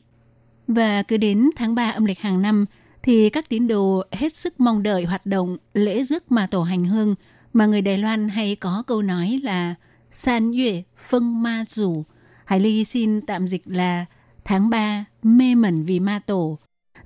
[0.68, 2.66] Và cứ đến tháng 3 âm lịch hàng năm
[3.04, 6.86] thì các tín đồ hết sức mong đợi hoạt động lễ rước Ma Tổ hành
[6.86, 7.16] hương–
[7.54, 9.76] mà người Đài Loan hay có câu nói là
[10.12, 12.04] san yue phân ma rủ.
[12.46, 14.06] Hải Ly xin tạm dịch là
[14.46, 16.58] tháng 3 mê mẩn vì ma tổ.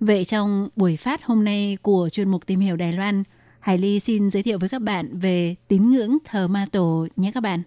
[0.06, 3.24] Vậy trong buổi phát hôm nay của chuyên mục tìm hiểu Đài Loan,
[3.60, 7.32] Hải Ly xin giới thiệu với các bạn về tín ngưỡng thờ ma tổ nhé
[7.34, 7.62] các bạn.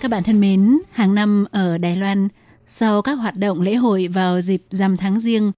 [0.00, 2.28] Các bạn thân mến, hàng năm ở Đài Loan,
[2.66, 5.52] sau các hoạt động lễ hội vào dịp rằm tháng riêng,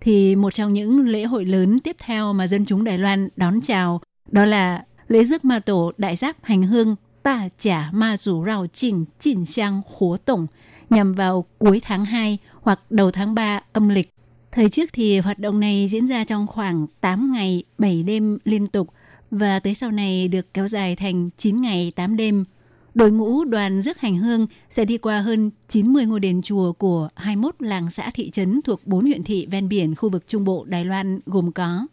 [0.00, 3.60] thì một trong những lễ hội lớn tiếp theo mà dân chúng Đài Loan đón
[3.60, 4.00] chào
[4.30, 8.66] đó là lễ rước ma tổ đại giác hành hương tạ trả ma rủ rào
[8.72, 10.46] chỉnh chỉnh sang hố tổng
[10.90, 14.10] nhằm vào cuối tháng 2 hoặc đầu tháng 3 âm lịch.
[14.52, 18.66] Thời trước thì hoạt động này diễn ra trong khoảng 8 ngày 7 đêm liên
[18.66, 18.88] tục
[19.30, 22.44] và tới sau này được kéo dài thành 9 ngày 8 đêm–
[22.94, 27.08] Đội ngũ đoàn rước hành hương sẽ đi qua hơn 90 ngôi đền chùa của
[27.14, 30.64] 21 làng xã thị trấn thuộc 4 huyện thị ven biển khu vực Trung Bộ
[30.64, 31.86] Đài Loan gồm có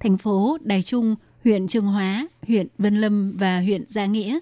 [0.00, 4.38] thành phố Đài Trung, huyện Trường Hóa, huyện Vân Lâm và huyện Gia Nghĩa.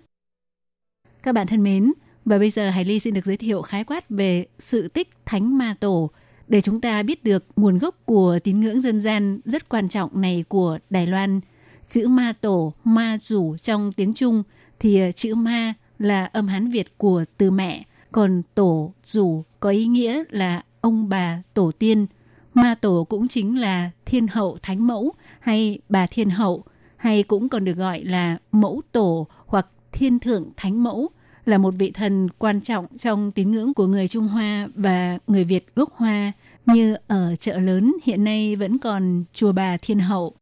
[1.23, 1.93] Các bạn thân mến,
[2.25, 5.59] và bây giờ Hải Ly xin được giới thiệu khái quát về sự tích Thánh
[5.59, 6.11] Ma Tổ
[6.49, 10.21] để chúng ta biết được nguồn gốc của tín ngưỡng dân gian rất quan trọng
[10.21, 11.41] này của Đài Loan.
[11.87, 14.43] Chữ Ma Tổ, Ma Rủ trong tiếng Trung
[14.81, 19.71] thì ờ, chữ Ma là âm Hán Việt của từ mẹ, còn tổ rủ có
[19.71, 22.07] ý nghĩa là ông bà tổ tiên.
[22.55, 26.65] Ma tổ cũng chính là thiên hậu thánh mẫu hay bà thiên hậu
[27.01, 31.09] hay cũng còn được gọi là mẫu tổ hoặc thiên thượng thánh mẫu
[31.45, 35.45] là một vị thần quan trọng trong tín ngưỡng của người Trung Hoa và người
[35.45, 36.33] Việt gốc Hoa
[36.67, 40.35] như ở chợ lớn hiện nay vẫn còn chùa bà Thiên Hậu.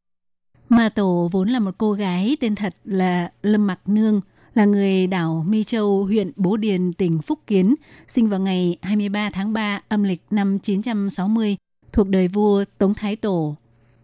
[0.69, 4.21] Ma Tổ vốn là một cô gái tên thật là Lâm Mặc Nương–
[4.59, 7.75] là người đảo Mi Châu, huyện Bố Điền, tỉnh Phúc Kiến,
[8.09, 11.57] sinh vào ngày 23 tháng 3 âm lịch năm 960,
[11.93, 13.57] thuộc đời vua Tống Thái Tổ.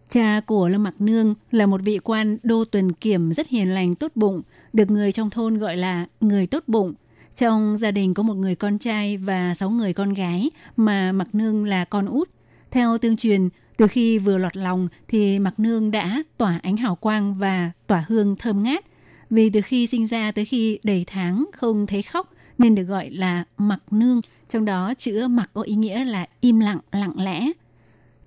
[0.09, 3.95] Cha của Lâm Mặc Nương là một vị quan đô tuần kiểm rất hiền lành
[3.95, 4.41] tốt bụng,
[4.73, 6.93] được người trong thôn gọi là người tốt bụng.
[7.35, 11.27] Trong gia đình có một người con trai và sáu người con gái, mà Mặc
[11.33, 12.29] Nương là con út.
[12.71, 16.95] Theo tương truyền, từ khi vừa lọt lòng thì Mặc Nương đã tỏa ánh hào
[16.95, 18.85] quang và tỏa hương thơm ngát–
[19.29, 23.09] vì từ khi sinh ra tới khi đầy tháng không thấy khóc nên được gọi
[23.09, 27.51] là mặc nương, trong đó chữ mặc có ý nghĩa là im lặng, lặng lẽ.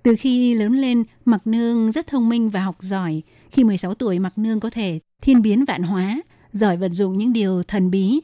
[0.03, 3.21] Từ khi lớn lên, Mặc Nương rất thông minh và học giỏi.
[3.51, 6.21] Khi 16 tuổi, Mặc Nương có thể thiên biến vạn hóa,
[6.51, 8.19] giỏi vận dụng những điều thần bí.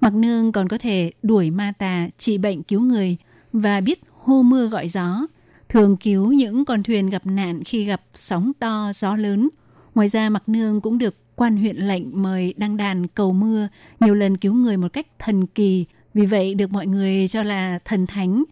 [0.00, 3.16] Mặc Nương còn có thể đuổi ma tà, trị bệnh cứu người
[3.52, 5.26] và biết hô mưa gọi gió,
[5.68, 9.48] thường cứu những con thuyền gặp nạn khi gặp sóng to, gió lớn.
[9.94, 13.68] Ngoài ra, Mặc Nương cũng được quan huyện lệnh mời đăng đàn cầu mưa,
[14.00, 15.84] nhiều lần cứu người một cách thần kỳ,
[16.14, 18.44] vì vậy được mọi người cho là thần thánh.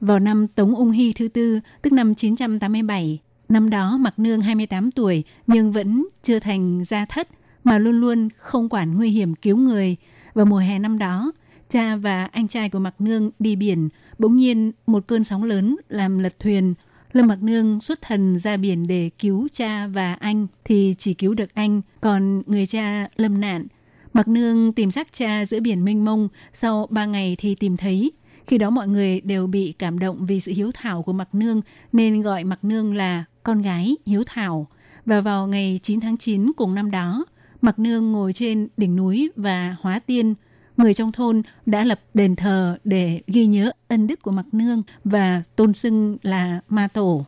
[0.00, 3.18] Vào năm Tống Ung Hy thứ tư, tức năm 987,
[3.48, 7.28] năm đó Mặc Nương 28 tuổi nhưng vẫn chưa thành gia thất
[7.64, 9.96] mà luôn luôn không quản nguy hiểm cứu người.
[10.34, 11.32] Vào mùa hè năm đó,
[11.68, 13.88] cha và anh trai của Mặc Nương đi biển,
[14.18, 16.74] bỗng nhiên một cơn sóng lớn làm lật thuyền,
[17.12, 21.34] Lâm Mặc Nương xuất thần ra biển để cứu cha và anh thì chỉ cứu
[21.34, 23.66] được anh, còn người cha lâm nạn.
[24.12, 28.12] Mặc Nương tìm xác cha giữa biển mênh mông, sau ba ngày thì tìm thấy.
[28.46, 31.60] Khi đó mọi người đều bị cảm động vì sự hiếu thảo của Mặc Nương
[31.92, 34.66] nên gọi Mặc Nương là con gái hiếu thảo.
[35.06, 37.24] Và vào ngày 9 tháng 9 cùng năm đó,
[37.60, 40.34] Mặc Nương ngồi trên đỉnh núi và hóa tiên–
[40.76, 44.82] người trong thôn đã lập đền thờ để ghi nhớ ân đức của Mạc Nương
[45.04, 47.24] và tôn xưng là Ma Tổ.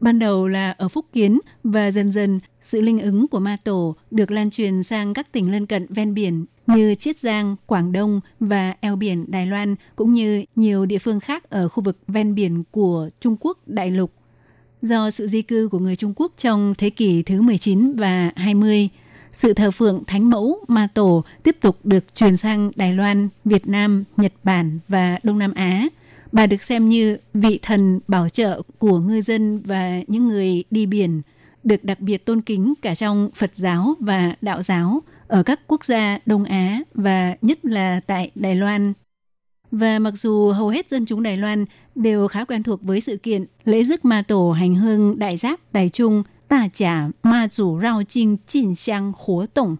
[0.00, 3.96] Ban đầu là ở Phúc Kiến và dần dần sự linh ứng của ma tổ
[4.10, 6.44] được lan truyền sang các tỉnh lân cận ven biển
[6.76, 11.20] như Chiết Giang, Quảng Đông và eo biển Đài Loan cũng như nhiều địa phương
[11.20, 14.12] khác ở khu vực ven biển của Trung Quốc đại lục.
[14.82, 18.88] Do sự di cư của người Trung Quốc trong thế kỷ thứ 19 và 20,
[19.32, 23.68] sự thờ phượng thánh mẫu ma tổ tiếp tục được truyền sang Đài Loan, Việt
[23.68, 25.88] Nam, Nhật Bản và Đông Nam Á.
[26.32, 30.86] Bà được xem như vị thần bảo trợ của ngư dân và những người đi
[30.86, 31.22] biển,
[31.64, 35.84] được đặc biệt tôn kính cả trong Phật giáo và đạo giáo ở các quốc
[35.84, 38.92] gia Đông Á và nhất là tại Đài Loan.
[39.70, 41.64] Và mặc dù hầu hết dân chúng Đài Loan
[41.94, 45.60] đều khá quen thuộc với sự kiện lễ rước ma tổ hành hương đại giáp
[45.72, 49.76] Đài Trung– Tà trả ma chủ rao chinh chỉnh sang hố tổng.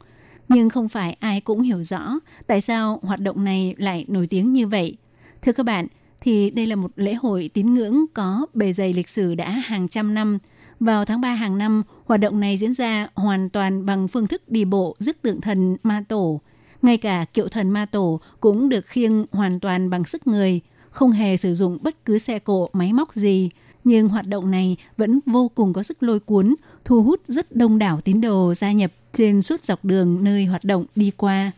[0.49, 2.15] Nhưng không phải ai cũng hiểu rõ
[2.47, 4.97] tại sao hoạt động này lại nổi tiếng như vậy.
[5.43, 5.87] Thưa các bạn,
[6.21, 9.89] thì đây là một lễ hội tín ngưỡng có bề dày lịch sử đã hàng
[9.89, 10.39] trăm năm.
[10.81, 14.43] Vào tháng 3 hàng năm, hoạt động này diễn ra hoàn toàn bằng phương thức
[14.49, 16.41] đi bộ rước tượng thần ma tổ.
[16.83, 20.61] Ngay cả kiệu thần ma tổ cũng được khiêng hoàn toàn bằng sức người,
[20.91, 23.51] không hề sử dụng bất cứ xe cộ máy móc gì
[23.85, 26.55] nhưng hoạt động này vẫn vô cùng có sức lôi cuốn,
[26.85, 30.65] thu hút rất đông đảo tín đồ gia nhập trên suốt dọc đường nơi hoạt
[30.65, 31.53] động đi qua.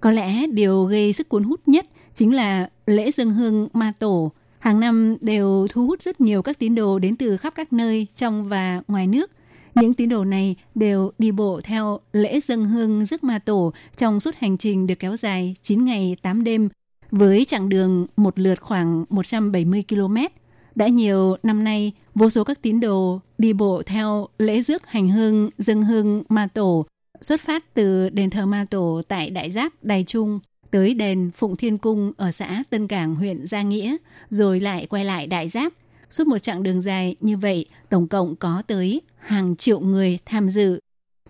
[0.00, 4.32] Có lẽ điều gây sức cuốn hút nhất chính là lễ dân hương ma tổ.
[4.60, 8.06] Hàng năm đều thu hút rất nhiều các tín đồ đến từ khắp các nơi
[8.14, 9.30] trong và ngoài nước.
[9.74, 14.20] Những tín đồ này đều đi bộ theo lễ dân hương rước ma tổ trong
[14.20, 16.68] suốt hành trình được kéo dài 9 ngày 8 đêm
[17.10, 20.16] với chặng đường một lượt khoảng 170 km
[20.74, 25.08] đã nhiều năm nay, vô số các tín đồ đi bộ theo lễ rước hành
[25.08, 26.86] hương dân hương ma tổ
[27.20, 30.40] xuất phát từ đền thờ ma tổ tại Đại Giáp, Đài Trung
[30.70, 33.96] tới đền Phụng Thiên Cung ở xã Tân Cảng, huyện Gia Nghĩa,
[34.28, 35.72] rồi lại quay lại Đại Giáp.
[36.10, 40.48] Suốt một chặng đường dài như vậy, tổng cộng có tới hàng triệu người tham
[40.48, 40.80] dự.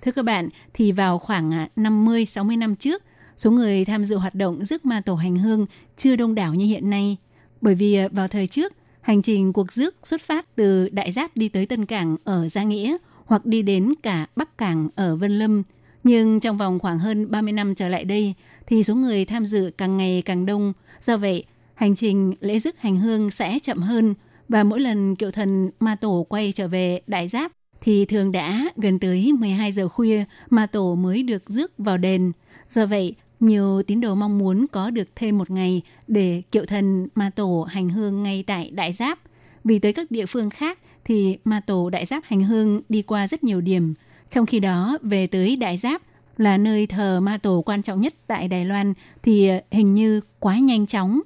[0.03, 3.03] Thưa các bạn, thì vào khoảng à, 50-60 năm trước,
[3.37, 5.67] số người tham dự hoạt động rước ma tổ hành hương
[5.97, 7.17] chưa đông đảo như hiện nay.
[7.61, 11.37] Bởi vì à, vào thời trước, Hành trình cuộc rước xuất phát từ Đại Giáp
[11.37, 15.39] đi tới Tân Cảng ở Gia Nghĩa hoặc đi đến cả Bắc Cảng ở Vân
[15.39, 15.63] Lâm.
[16.05, 18.35] Nhưng trong vòng khoảng hơn 30 năm trở lại đây
[18.71, 20.73] thì số người tham dự càng ngày càng đông.
[21.01, 21.45] Do vậy,
[21.75, 24.15] hành trình lễ rước hành hương sẽ chậm hơn
[24.49, 28.65] và mỗi lần kiệu thần ma tổ quay trở về Đại Giáp thì thường đã
[28.77, 32.33] gần tới 12 giờ khuya ma tổ mới được rước vào đền.
[32.69, 37.09] Do vậy, nhiều tín đồ mong muốn có được thêm một ngày để kiệu thần
[37.15, 39.19] ma tổ hành hương ngay tại Đại Giáp.
[39.65, 43.27] Vì tới các địa phương khác thì ma tổ Đại Giáp hành hương đi qua
[43.27, 43.95] rất nhiều điểm.
[44.29, 46.03] Trong khi đó, về tới Đại Giáp
[46.41, 50.21] là nơi thờ ma tổ quan trọng nhất tại Đài Loan thì ờ, hình như
[50.39, 51.21] quá nhanh chóng.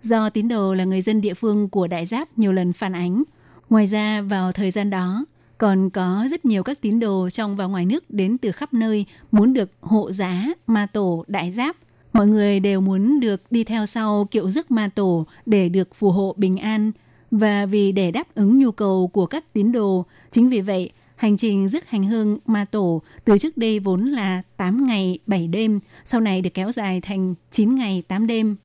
[0.00, 3.22] Do tín đồ là người dân địa phương của Đại Giáp nhiều lần phản ánh.
[3.70, 5.24] Ngoài ra, vào thời gian đó,
[5.58, 9.06] còn có rất nhiều các tín đồ trong và ngoài nước đến từ khắp nơi
[9.32, 11.76] muốn được hộ giá ma tổ đại giáp.
[12.12, 16.10] Mọi người đều muốn được đi theo sau kiệu rước ma tổ để được phù
[16.10, 16.92] hộ bình an.
[17.30, 20.90] Và vì để đáp ứng nhu cầu của các tín đồ, chính vì vậy
[21.20, 25.48] hành trình rước hành hương ma tổ từ trước đây vốn là 8 ngày 7
[25.48, 28.56] đêm, sau này được kéo dài thành 9 ngày 8 đêm.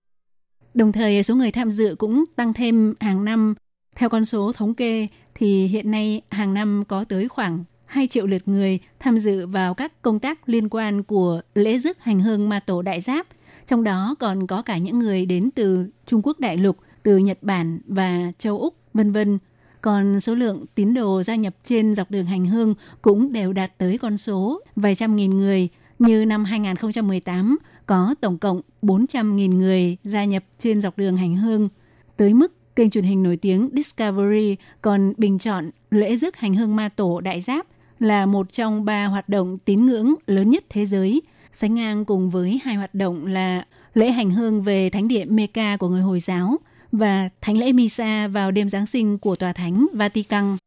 [0.74, 3.56] Đồng thời số người tham dự cũng tăng thêm hàng năm.
[3.96, 8.28] Theo con số thống kê thì hiện nay hàng năm có tới khoảng 2 triệu
[8.28, 12.50] lượt người tham dự vào các công tác liên quan của lễ rước hành hương
[12.50, 13.28] ma tổ đại giáp.
[13.66, 17.38] Trong đó còn có cả những người đến từ Trung Quốc đại lục, từ Nhật
[17.42, 19.40] Bản và châu Úc, vân vân.
[19.86, 23.78] Còn số lượng tín đồ gia nhập trên dọc đường hành hương cũng đều đạt
[23.78, 25.70] tới con số vài trăm nghìn người.
[26.00, 31.70] Như năm 2018 có tổng cộng 400.000 người gia nhập trên dọc đường hành hương.
[32.18, 36.76] Tới mức Kênh truyền hình nổi tiếng Discovery còn bình chọn lễ rước hành hương
[36.76, 37.68] ma tổ đại giáp
[38.00, 41.22] là một trong ba hoạt động tín ngưỡng lớn nhất thế giới,
[41.52, 45.78] sánh ngang cùng với hai hoạt động là lễ hành hương về thánh địa Mecca
[45.78, 46.58] của người Hồi giáo
[46.98, 50.58] và thánh lễ Misa vào đêm Giáng sinh của tòa thánh Vatican.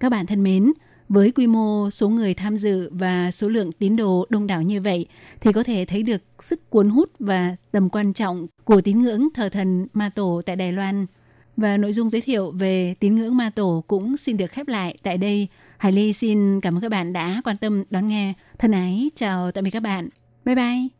[0.00, 0.72] Các bạn thân mến,
[1.08, 4.80] với quy mô số người tham dự và số lượng tín đồ đông đảo như
[4.80, 5.06] vậy
[5.40, 9.28] thì có thể thấy được sức cuốn hút và tầm quan trọng của tín ngưỡng
[9.34, 11.06] thờ thần ma tổ tại Đài Loan–
[11.60, 14.96] và nội dung giới thiệu về tín ngưỡng ma tổ cũng xin được khép lại
[15.02, 15.48] tại đây.
[15.78, 18.32] Hải Ly xin cảm ơn các bạn đã quan tâm đón nghe.
[18.58, 20.08] Thân ái, chào tạm biệt các bạn.
[20.44, 20.99] Bye bye!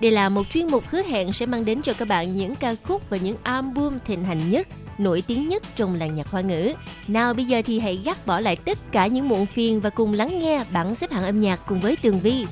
[0.00, 2.74] Đây là một chuyên mục hứa hẹn sẽ mang đến cho các bạn những ca
[2.84, 6.72] khúc và những album thịnh hành nhất, nổi tiếng nhất trong làng nhạc hoa ngữ.
[7.08, 10.12] Nào bây giờ thì hãy gác bỏ lại tất cả những muộn phiền và cùng
[10.12, 12.44] lắng nghe bảng xếp hạng âm nhạc cùng với Tường Vi.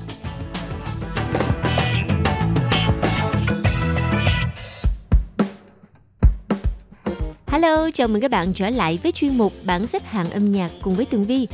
[7.47, 10.71] Hello, chào mừng các bạn trở lại với chuyên mục bảng xếp hạng âm nhạc
[10.81, 11.47] cùng với Tường Vi.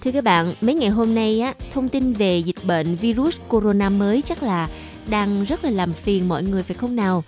[0.00, 3.90] Thưa các bạn, mấy ngày hôm nay á, thông tin về dịch bệnh virus corona
[3.90, 4.68] mới chắc là
[5.09, 7.23] đang rất là làm phiền mọi người phải không nào?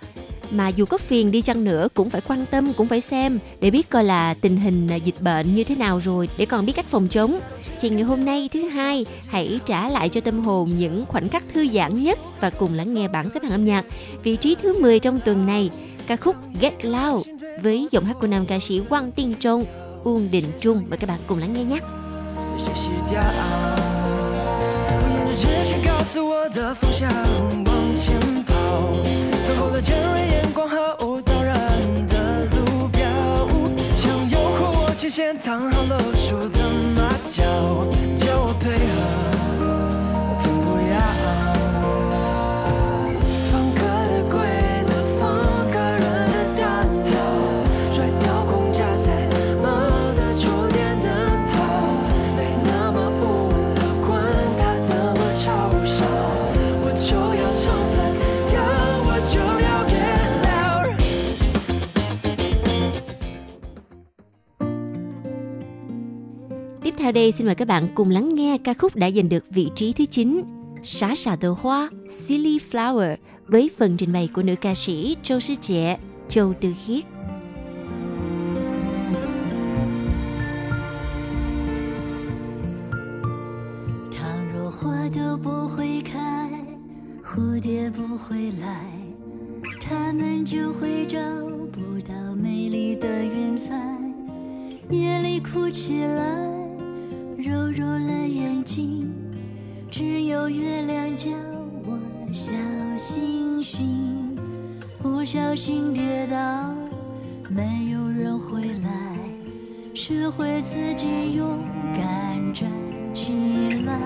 [0.50, 3.70] Mà dù có phiền đi chăng nữa cũng phải quan tâm, cũng phải xem để
[3.70, 6.72] biết coi là tình hình à, dịch bệnh như thế nào rồi để còn biết
[6.72, 7.38] cách phòng chống.
[7.80, 11.44] Thì ngày hôm nay thứ hai, hãy trả lại cho tâm hồn những khoảnh khắc
[11.54, 13.84] thư giãn nhất và cùng lắng nghe bảng xếp hạng âm nhạc.
[14.22, 15.70] Vị trí thứ 10 trong tuần này,
[16.06, 17.28] ca khúc Get Loud
[17.62, 19.64] với giọng hát của nam ca sĩ Quang Tiên Trung,
[20.04, 20.84] Uông Đình Trung.
[20.88, 21.78] Mời các bạn cùng lắng nghe nhé.
[22.58, 23.87] 洗洗掉。
[25.39, 27.09] 直觉告诉我的方向
[27.63, 28.53] 往前跑，
[29.45, 31.55] 穿过了尖锐眼光和舞蹈人
[32.07, 32.99] 的路标，
[33.95, 36.59] 想诱惑我前线藏好露出的
[36.93, 37.87] 马脚，
[66.98, 69.92] theo đây xin mời các bạn cùng lắng nghe ca khúc đã giành được vị trí
[69.92, 70.42] thứ 9
[70.82, 75.40] Xá xà tờ hoa Silly Flower với phần trình bày của nữ ca sĩ Châu
[75.40, 75.98] Sư Trẻ,
[76.28, 77.04] Châu Tư Khiết.
[84.12, 86.50] 倘若花都不会开，
[87.24, 88.76] 蝴蝶不会来，
[89.80, 91.18] 它们就会找
[91.72, 93.74] 不到美丽的云彩。
[94.90, 96.22] 夜里哭起来，
[97.41, 99.09] 揉揉了眼睛，
[99.89, 101.31] 只有月亮叫
[101.85, 101.97] 我
[102.33, 102.53] 小
[102.97, 104.37] 星星。
[105.01, 106.75] 不小心跌倒，
[107.49, 109.17] 没有人回来。
[109.93, 111.63] 学会自己勇
[111.93, 112.69] 敢站
[113.13, 113.31] 起
[113.85, 113.97] 来，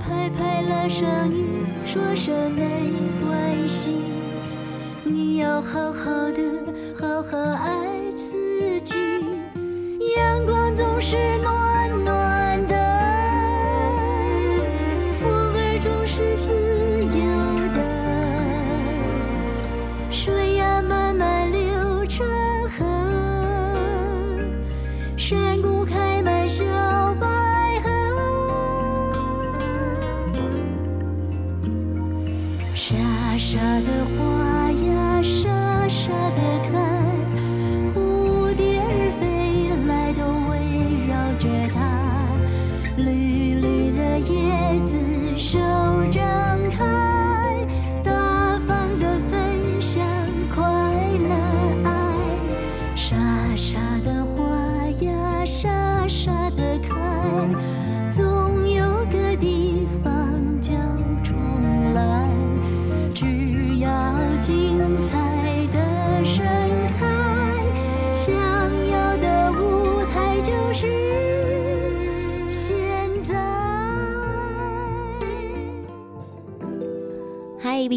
[0.00, 1.44] 拍拍了上衣，
[1.84, 3.90] 说声没关系。
[5.04, 6.40] 你要好好的，
[6.98, 8.94] 好好爱自己。
[10.16, 11.71] 阳光总是暖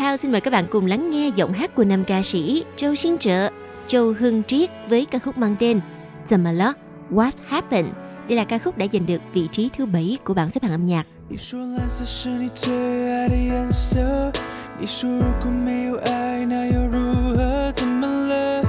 [0.00, 2.94] theo xin mời các bạn cùng lắng nghe giọng hát của nam ca sĩ Châu
[2.94, 3.50] Xin Trợ,
[3.86, 5.80] Châu Hưng Triết với ca khúc mang tên
[6.24, 6.74] 怎么了
[7.12, 7.90] What Happened.
[8.28, 10.72] Đây là ca khúc đã giành được vị trí thứ bảy của bảng xếp hạng
[10.72, 11.06] âm nhạc.
[11.28, 12.72] 你说蓝色是你最
[13.10, 14.32] 爱的颜色，
[14.78, 17.72] 你说如果没有爱，那又如何？
[17.72, 18.62] 怎么了？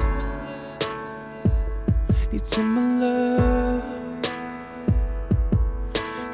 [2.32, 3.80] 你怎么了？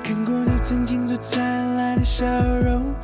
[0.03, 2.95] 看过你曾经最灿烂的笑容，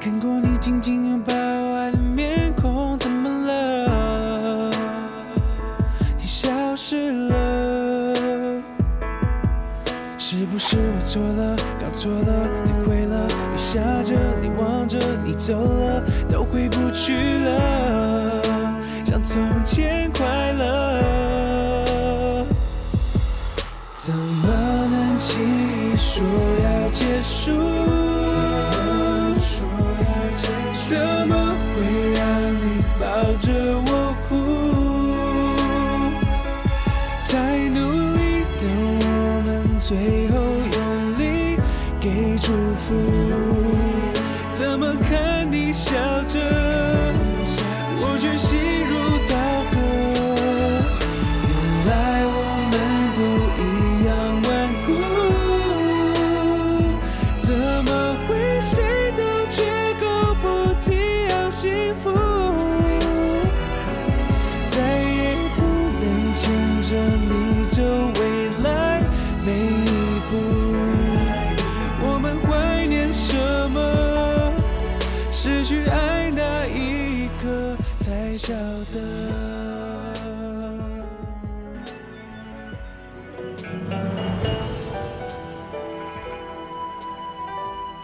[0.00, 4.71] 看过你 紧紧拥抱爱的面孔，怎么了？
[6.17, 8.15] 你消失了。
[10.17, 13.27] 是不是我错了，搞错了，体会了？
[13.51, 18.41] 你笑着，你望着，你走了，都回不去了，
[19.05, 22.45] 像从前快乐。
[23.91, 24.47] 怎么
[24.89, 26.23] 能轻易说
[26.63, 27.51] 要结束？
[52.73, 53.32] 们都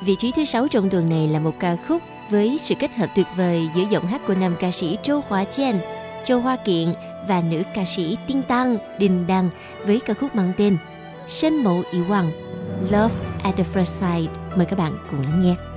[0.10, 3.08] Vị trí thứ sáu trong tuần này là một ca khúc với sự kết hợp
[3.16, 5.80] tuyệt vời giữa giọng hát của nam ca sĩ Châu Hóa Chen,
[6.24, 6.94] Châu Hoa Kiện
[7.28, 9.50] và nữ ca sĩ Tinh Tăng Đình Đăng
[9.86, 10.78] với ca khúc mang tên
[11.28, 12.32] Sân mẫu ý hoàng
[12.90, 14.32] Love at the First Sight.
[14.56, 15.69] Mời các bạn cùng lắng nghe.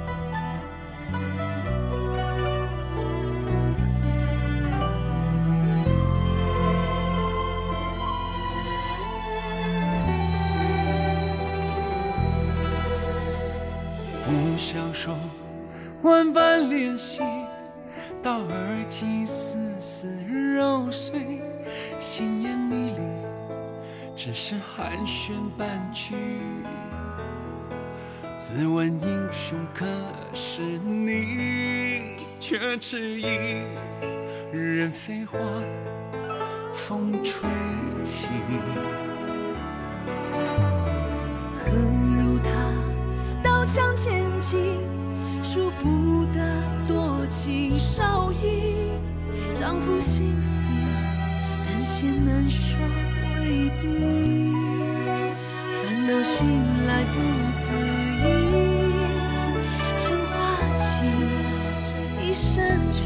[62.91, 63.01] 去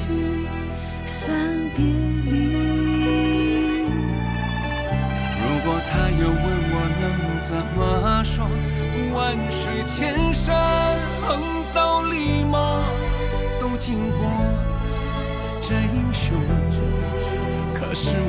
[1.04, 1.34] 算
[1.74, 2.34] 别离
[5.38, 7.04] 如果他要问我能
[7.40, 7.78] 怎么
[8.24, 8.34] 说，
[9.14, 9.16] 万
[9.50, 10.44] 水千山
[11.22, 11.26] 横
[11.74, 12.54] 道立马
[13.60, 14.18] 都经过，
[15.60, 16.40] 这英雄
[17.74, 18.24] 可是我。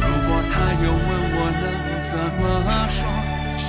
[0.00, 1.64] 如果他又问我能
[2.04, 2.42] 怎么
[2.88, 3.00] 说，
[3.58, 3.68] 深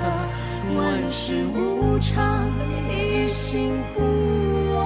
[0.00, 0.32] 何？
[0.76, 2.48] 万事无常，
[2.90, 4.02] 一心不
[4.74, 4.82] 忘。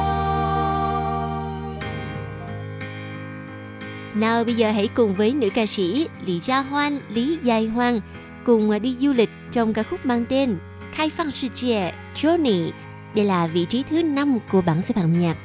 [4.15, 8.01] Nào bây giờ hãy cùng với nữ ca sĩ Lý Gia Hoan, Lý Dài Hoan
[8.45, 10.59] cùng à, đi du lịch trong ca khúc mang tên
[10.93, 12.71] Khai phang Sư Chè, Johnny.
[13.15, 15.37] Đây là vị trí thứ 5 của bảng xếp hạng nhạc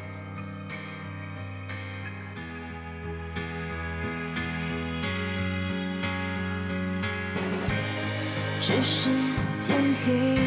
[8.71, 9.09] 只是
[9.59, 10.40] 天黑。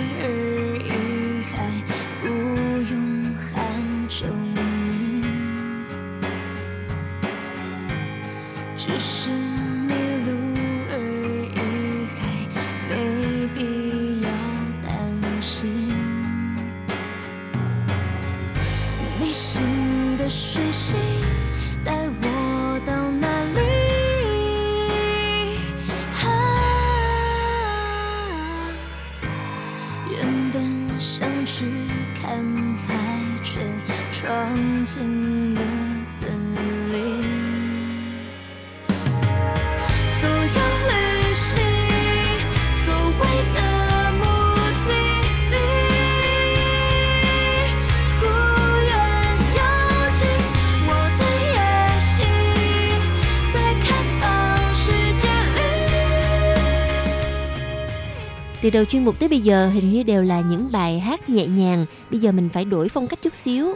[58.74, 61.86] Đầu chuyên mục tới bây giờ hình như đều là những bài hát nhẹ nhàng.
[62.10, 63.74] Bây giờ mình phải đổi phong cách chút xíu.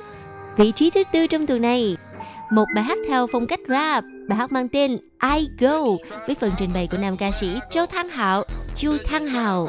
[0.57, 1.97] Vị trí thứ tư trong tuần này,
[2.51, 4.05] một bài hát theo phong cách rap.
[4.29, 4.99] Bài hát mang tên
[5.37, 5.81] I Go
[6.27, 8.45] với phần trình bày của nam ca sĩ Châu Thăng Hạo,
[8.77, 9.69] Chu Thăng Hạo.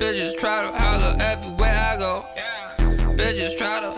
[0.00, 2.22] Bitches try to holler everywhere I go.
[3.16, 3.97] Bitches try to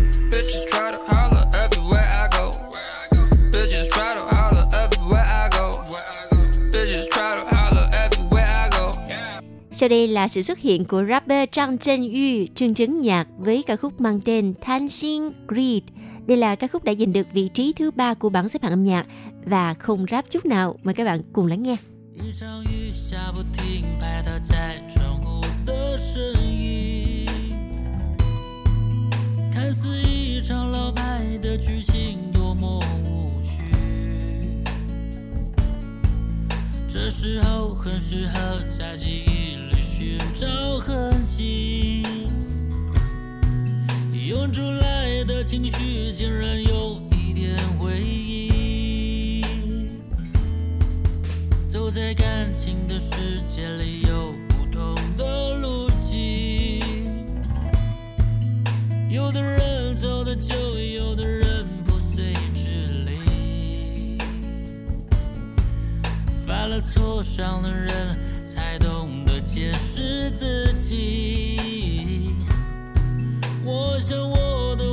[9.80, 13.62] Sau đây là sự xuất hiện của rapper Trang Chân Yu, Trương Chấn Nhạc với
[13.66, 15.82] ca khúc mang tên Than Xin Greed.
[16.26, 18.72] Đây là ca khúc đã giành được vị trí thứ ba của bảng xếp hạng
[18.72, 19.06] âm nhạc
[19.44, 20.76] và không rap chút nào.
[20.82, 21.76] Mời các bạn cùng lắng nghe.
[22.18, 27.26] 一场雨下不停，拍打在窗户的声音，
[29.52, 33.29] 看似一场老派的剧情，多么无
[36.93, 40.45] 这时候很适合在记忆里寻找
[40.79, 42.03] 痕迹，
[44.27, 49.45] 涌出来的情绪竟然有一点回忆。
[51.65, 56.81] 走在感情的世界里，有不同的路径。
[59.09, 61.65] 有的人走得久，有的人
[66.67, 72.35] 了挫，伤的人，才懂得解释自己。
[73.63, 74.83] 我想我的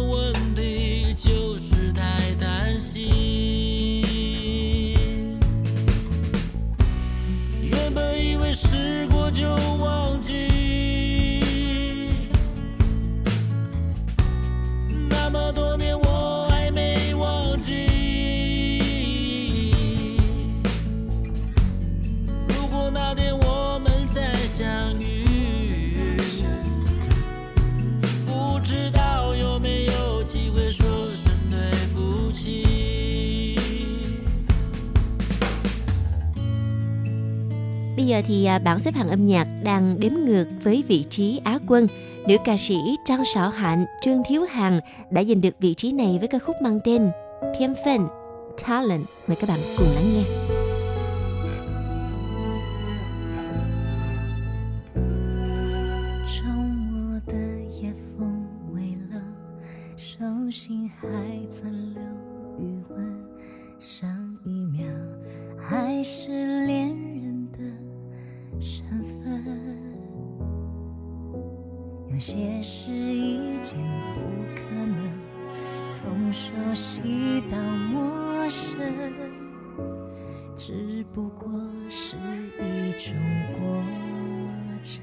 [38.08, 41.58] giờ thì à, bảng xếp hạng âm nhạc đang đếm ngược với vị trí Á
[41.66, 41.86] quân.
[42.28, 44.80] Nữ ca sĩ Trang Sảo Hạnh, Trương Thiếu Hằng
[45.10, 47.10] đã giành được vị trí này với ca khúc mang tên
[47.58, 48.08] Thiên Phần
[48.66, 49.04] Talent.
[49.26, 50.22] Mời các bạn cùng lắng nghe.
[61.00, 61.06] 还
[61.50, 62.02] 残留
[62.58, 63.24] 余温，
[63.78, 64.08] 上
[64.44, 64.82] 一秒
[65.56, 66.77] 还是。
[72.38, 73.76] 也是一件
[74.14, 74.20] 不
[74.54, 74.96] 可能
[75.88, 78.62] 从熟悉到陌生，
[80.56, 81.50] 只不过
[81.90, 82.14] 是
[82.60, 83.12] 一种
[83.58, 83.82] 过
[84.84, 85.02] 程。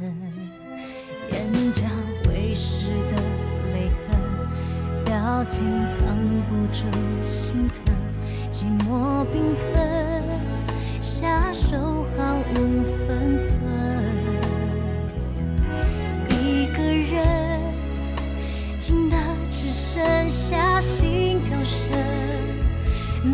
[1.30, 1.86] 眼角
[2.30, 3.22] 微湿的
[3.74, 4.18] 泪痕，
[5.04, 6.08] 表情藏
[6.48, 6.86] 不住
[7.22, 7.94] 心疼，
[8.50, 10.24] 寂寞冰吞
[11.02, 11.52] 下，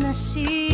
[0.00, 0.71] 那稀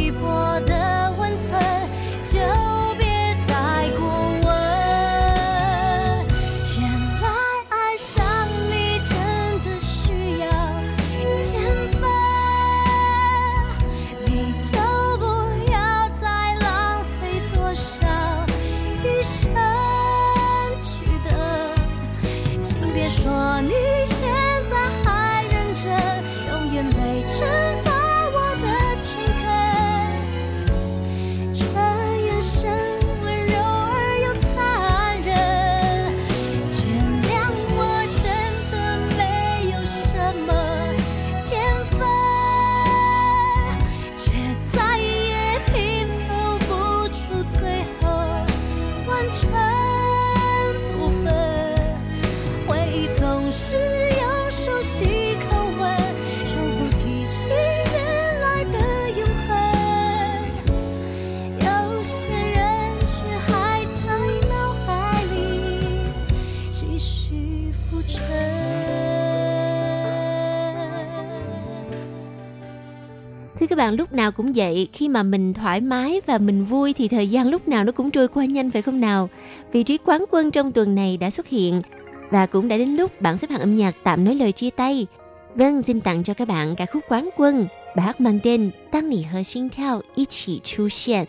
[73.79, 77.29] bạn, lúc nào cũng vậy, khi mà mình thoải mái và mình vui thì thời
[77.29, 79.29] gian lúc nào nó cũng trôi qua nhanh phải không nào?
[79.73, 81.83] Vị trí quán quân trong tuần này đã xuất hiện
[82.31, 85.07] và cũng đã đến lúc bảng xếp hạng âm nhạc tạm nói lời chia tay.
[85.55, 87.67] Vâng, xin tặng cho các bạn ca khúc quán quân,
[87.97, 91.25] bài hát mang tên Tăng nỉ hờ xin theo ý chỉ chu hiện.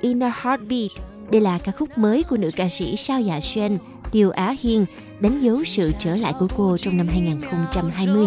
[0.00, 0.90] In a Heartbeat.
[1.30, 3.78] Đây là ca khúc mới của nữ ca sĩ Sao Dạ Xuân,
[4.12, 4.86] Tiêu Á Hiên,
[5.20, 8.26] đánh dấu sự trở lại của cô trong năm 2020.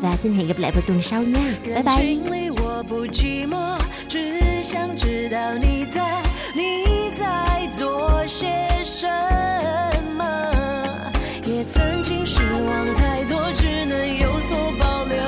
[0.00, 1.54] Và xin hẹn gặp lại vào tuần sau nha.
[1.64, 2.49] Bye bye.
[2.82, 3.78] 不寂寞，
[4.08, 6.22] 只想知道你在，
[6.54, 8.46] 你在做些
[8.84, 9.06] 什
[10.16, 10.52] 么。
[11.44, 15.18] 也曾经失望太多，只能有所保留。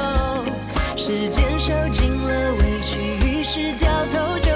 [0.97, 4.52] 时间受尽了委屈，于是掉头就